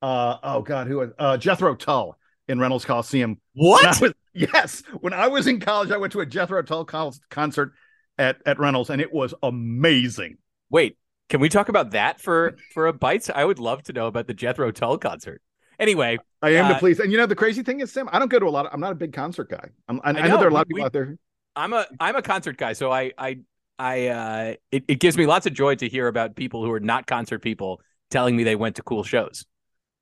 uh, 0.03 0.37
oh 0.43 0.61
god, 0.61 0.87
who 0.87 0.99
was 0.99 1.11
uh, 1.19 1.39
Jethro 1.39 1.75
Tull 1.77 2.19
in 2.47 2.59
Reynolds 2.59 2.85
Coliseum. 2.85 3.41
What? 3.55 4.01
Was, 4.03 4.13
yes, 4.39 4.83
when 5.01 5.13
I 5.13 5.29
was 5.29 5.47
in 5.47 5.61
college, 5.61 5.91
I 5.91 5.97
went 5.97 6.13
to 6.13 6.21
a 6.21 6.27
Jethro 6.27 6.63
Tull 6.63 6.85
concert 6.85 7.73
at 8.17 8.39
at 8.47 8.59
Reynolds, 8.59 8.91
and 8.91 9.01
it 9.01 9.13
was 9.13 9.35
amazing. 9.43 10.39
Wait, 10.71 10.97
can 11.29 11.41
we 11.41 11.49
talk 11.49 11.69
about 11.69 11.93
that 11.93 12.21
for 12.21 12.57
for 12.73 12.87
a 12.87 12.93
bites? 12.93 13.31
I 13.35 13.45
would 13.45 13.59
love 13.59 13.83
to 13.85 13.93
know 13.93 14.07
about 14.07 14.27
the 14.27 14.35
Jethro 14.35 14.71
Tull 14.71 14.99
concert. 14.99 15.43
Anyway, 15.79 16.19
I 16.43 16.51
am 16.51 16.67
uh, 16.67 16.75
to 16.75 16.79
please. 16.79 16.99
And 17.01 17.13
you 17.13 17.19
know, 17.19 17.27
the 17.27 17.37
crazy 17.37 17.63
thing 17.63 17.81
is, 17.81 17.93
Sam, 17.93 18.09
I 18.11 18.19
don't 18.19 18.29
go 18.29 18.39
to 18.39 18.47
a 18.47 18.51
lot. 18.51 18.67
Of, 18.67 18.73
I'm 18.75 18.81
not 18.81 18.93
a 18.93 18.97
big 18.97 19.13
concert 19.13 19.49
guy. 19.49 19.69
I'm, 19.89 20.01
I, 20.03 20.11
I, 20.11 20.13
know, 20.13 20.21
I 20.21 20.29
know 20.29 20.37
there 20.39 20.47
are 20.47 20.51
a 20.51 20.55
lot 20.55 20.63
of 20.63 20.69
people 20.69 20.81
we, 20.81 20.87
out 20.87 20.93
there. 20.93 21.17
I'm 21.55 21.73
a 21.73 21.87
I'm 22.01 22.17
a 22.17 22.23
concert 22.23 22.57
guy, 22.57 22.73
so 22.73 22.93
I 22.93 23.13
I 23.19 23.39
I 23.79 24.07
uh, 24.09 24.55
it, 24.73 24.85
it 24.89 25.01
gives 25.01 25.17
me 25.17 25.27
lots 25.27 25.47
of 25.47 25.53
joy 25.53 25.77
to 25.77 25.89
hear 25.89 26.09
about 26.09 26.35
people 26.35 26.65
who 26.65 26.73
are 26.73 26.81
not 26.81 27.07
concert 27.07 27.41
people 27.41 27.81
telling 28.11 28.37
me 28.37 28.45
they 28.45 28.57
went 28.57 28.77
to 28.77 28.83
cool 28.83 29.05
shows. 29.05 29.45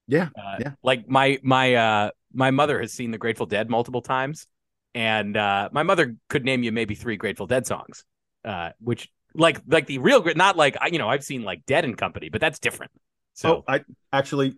Yeah, 0.07 0.28
uh, 0.37 0.57
yeah. 0.61 0.73
Like 0.83 1.09
my 1.09 1.38
my 1.43 1.75
uh 1.75 2.11
my 2.37 2.50
mother 2.50 2.81
has 2.81 2.93
seen 2.93 3.11
the 3.11 3.19
Grateful 3.19 3.47
Dead 3.47 3.69
multiple 3.69 4.02
times, 4.02 4.47
and 4.95 5.37
uh, 5.37 5.69
my 5.73 5.83
mother 5.83 6.16
could 6.28 6.45
name 6.45 6.62
you 6.62 6.71
maybe 6.71 6.95
three 6.95 7.16
Grateful 7.16 7.47
Dead 7.47 7.66
songs, 7.66 8.05
uh, 8.45 8.71
which 8.78 9.09
like 9.35 9.61
like 9.66 9.87
the 9.87 9.99
real 9.99 10.23
not 10.35 10.57
like 10.57 10.76
you 10.93 10.99
know 10.99 11.09
I've 11.09 11.25
seen 11.25 11.43
like 11.43 11.66
Dead 11.66 11.85
and 11.85 11.97
Company, 11.97 12.28
but 12.28 12.40
that's 12.40 12.59
different. 12.59 12.93
So 13.35 13.57
oh, 13.57 13.64
I 13.66 13.85
actually 14.12 14.55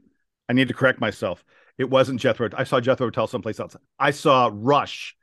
I 0.48 0.52
need 0.52 0.68
to 0.68 0.74
correct 0.74 1.00
myself. 1.00 1.44
It 1.78 1.88
wasn't 1.88 2.20
Jethro. 2.20 2.48
I 2.56 2.64
saw 2.64 2.80
Jethro 2.80 3.10
Tull 3.10 3.28
someplace 3.28 3.60
else. 3.60 3.76
I 3.98 4.10
saw 4.10 4.50
Rush 4.52 5.16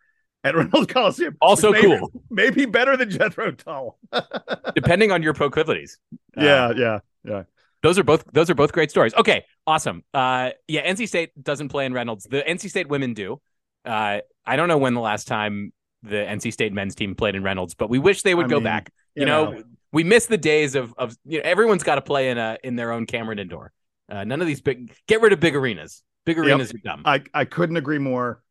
at 0.44 0.56
Reynolds 0.56 0.92
Coliseum. 0.92 1.36
Also 1.42 1.72
maybe, 1.72 1.88
cool. 1.88 2.12
Maybe 2.30 2.66
better 2.66 2.96
than 2.96 3.10
Jethro 3.10 3.52
Tull. 3.52 3.98
Depending 4.76 5.12
on 5.12 5.22
your 5.22 5.34
proclivities. 5.34 5.98
Yeah, 6.38 6.68
uh, 6.68 6.74
yeah, 6.76 7.00
yeah. 7.24 7.44
Those 7.86 8.00
are 8.00 8.04
both 8.04 8.25
those 8.34 8.50
are 8.50 8.56
both 8.56 8.72
great 8.72 8.89
stories. 8.89 9.13
Okay, 9.13 9.46
awesome. 9.68 10.04
Uh, 10.12 10.50
yeah, 10.68 10.92
NC 10.92 11.08
State 11.08 11.44
doesn't 11.44 11.70
play 11.70 11.86
in 11.86 11.94
Reynolds. 11.94 12.25
The 12.25 12.42
NC 12.42 12.70
State 12.72 12.89
women 12.89 13.13
do. 13.13 13.39
Uh, 13.86 14.22
I 14.44 14.56
don't 14.56 14.68
know 14.68 14.80
when 14.80 14.96
the 14.96 15.01
last 15.01 15.27
time 15.27 15.72
the 16.01 16.15
NC 16.15 16.51
State 16.51 16.74
men's 16.74 16.96
team 16.96 17.13
played 17.13 17.36
in 17.36 17.44
Reynolds, 17.44 17.75
but 17.75 17.89
we 17.89 18.00
wish 18.00 18.24
they 18.24 18.34
would 18.34 18.48
I 18.48 18.50
go 18.50 18.56
mean, 18.56 18.63
back. 18.63 18.92
You, 19.13 19.20
you 19.20 19.25
know, 19.27 19.51
know, 19.51 19.63
we 19.92 20.04
miss 20.04 20.25
the 20.25 20.38
days 20.38 20.74
of 20.74 20.96
of 20.98 21.15
you 21.25 21.38
know 21.38 21.44
everyone's 21.46 21.84
got 21.84 21.96
to 21.96 22.01
play 22.01 22.32
in 22.32 22.39
a 22.39 22.58
in 22.63 22.75
their 22.75 22.92
own 22.92 23.06
Cameron 23.06 23.38
indoor. 23.38 23.72
Uh, 24.10 24.24
none 24.24 24.42
of 24.42 24.48
these 24.48 24.62
big 24.62 24.92
get 25.08 25.22
rid 25.22 25.32
of 25.32 25.39
big 25.39 25.56
arenas. 25.56 26.01
Big 26.25 26.39
arenas 26.39 26.74
yep. 26.74 26.75
are 26.75 26.98
dumb. 26.98 27.03
I 27.05 27.24
I 27.33 27.46
couldn't 27.46 27.77
agree 27.77 28.00
more 28.00 28.42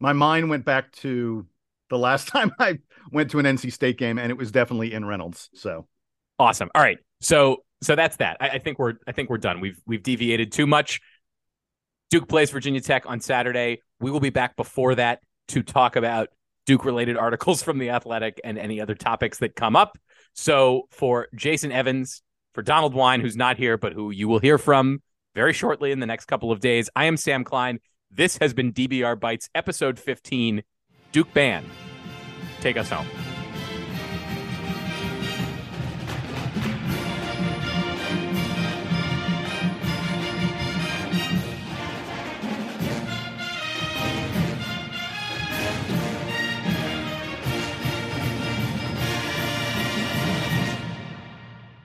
my 0.00 0.12
mind 0.12 0.50
went 0.50 0.64
back 0.64 0.92
to 0.92 1.46
the 1.90 1.98
last 1.98 2.28
time 2.34 2.52
I 2.58 2.78
went 3.10 3.30
to 3.32 3.38
an 3.38 3.46
NC 3.46 3.72
State 3.72 3.98
game, 3.98 4.18
and 4.18 4.30
it 4.30 4.36
was 4.36 4.52
definitely 4.52 4.92
in 4.92 5.04
Reynolds. 5.04 5.50
So 5.54 5.86
awesome. 6.38 6.70
All 6.74 6.82
right, 6.82 6.98
so 7.20 7.64
so 7.84 7.94
that's 7.94 8.16
that. 8.16 8.36
I, 8.40 8.50
I 8.50 8.58
think 8.58 8.78
we're 8.78 8.94
I 9.06 9.12
think 9.12 9.30
we're 9.30 9.38
done. 9.38 9.60
We've 9.60 9.80
we've 9.86 10.02
deviated 10.02 10.52
too 10.52 10.66
much. 10.66 11.00
Duke 12.10 12.28
plays 12.28 12.50
Virginia 12.50 12.80
Tech 12.80 13.04
on 13.06 13.20
Saturday. 13.20 13.80
We 14.00 14.10
will 14.10 14.20
be 14.20 14.30
back 14.30 14.56
before 14.56 14.94
that 14.94 15.20
to 15.48 15.62
talk 15.62 15.96
about 15.96 16.28
Duke 16.66 16.84
related 16.84 17.16
articles 17.16 17.62
from 17.62 17.78
the 17.78 17.90
Athletic 17.90 18.40
and 18.44 18.58
any 18.58 18.80
other 18.80 18.94
topics 18.94 19.38
that 19.38 19.56
come 19.56 19.76
up. 19.76 19.98
So 20.34 20.88
for 20.90 21.28
Jason 21.34 21.72
Evans, 21.72 22.22
for 22.54 22.62
Donald 22.62 22.94
Wine, 22.94 23.20
who's 23.20 23.36
not 23.36 23.56
here 23.56 23.76
but 23.76 23.92
who 23.92 24.10
you 24.10 24.28
will 24.28 24.38
hear 24.38 24.58
from 24.58 25.02
very 25.34 25.52
shortly 25.52 25.90
in 25.90 26.00
the 26.00 26.06
next 26.06 26.26
couple 26.26 26.52
of 26.52 26.60
days, 26.60 26.88
I 26.94 27.06
am 27.06 27.16
Sam 27.16 27.44
Klein. 27.44 27.80
This 28.10 28.38
has 28.38 28.54
been 28.54 28.72
DBR 28.72 29.18
Bites, 29.18 29.48
episode 29.54 29.98
15. 29.98 30.62
Duke 31.10 31.32
Band, 31.34 31.66
take 32.60 32.76
us 32.76 32.88
home. 32.88 33.33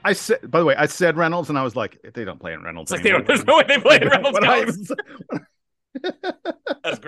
I 0.10 0.14
said, 0.14 0.50
by 0.50 0.58
the 0.58 0.66
way, 0.66 0.76
I 0.76 0.88
said 0.88 1.18
Reynolds, 1.18 1.50
and 1.50 1.58
I 1.58 1.62
was 1.62 1.76
like, 1.76 2.02
they 2.16 2.26
don't 2.26 2.40
play 2.40 2.54
in 2.54 2.64
Reynolds. 2.64 2.90
Like 2.90 3.04
they 3.04 3.12
don't. 3.12 3.28
There's 3.28 3.46
no 3.46 3.58
way 3.58 3.64
they 3.68 3.80
play 3.80 3.98
in 4.02 4.08
Reynolds. 4.10 4.92
That's 6.84 7.00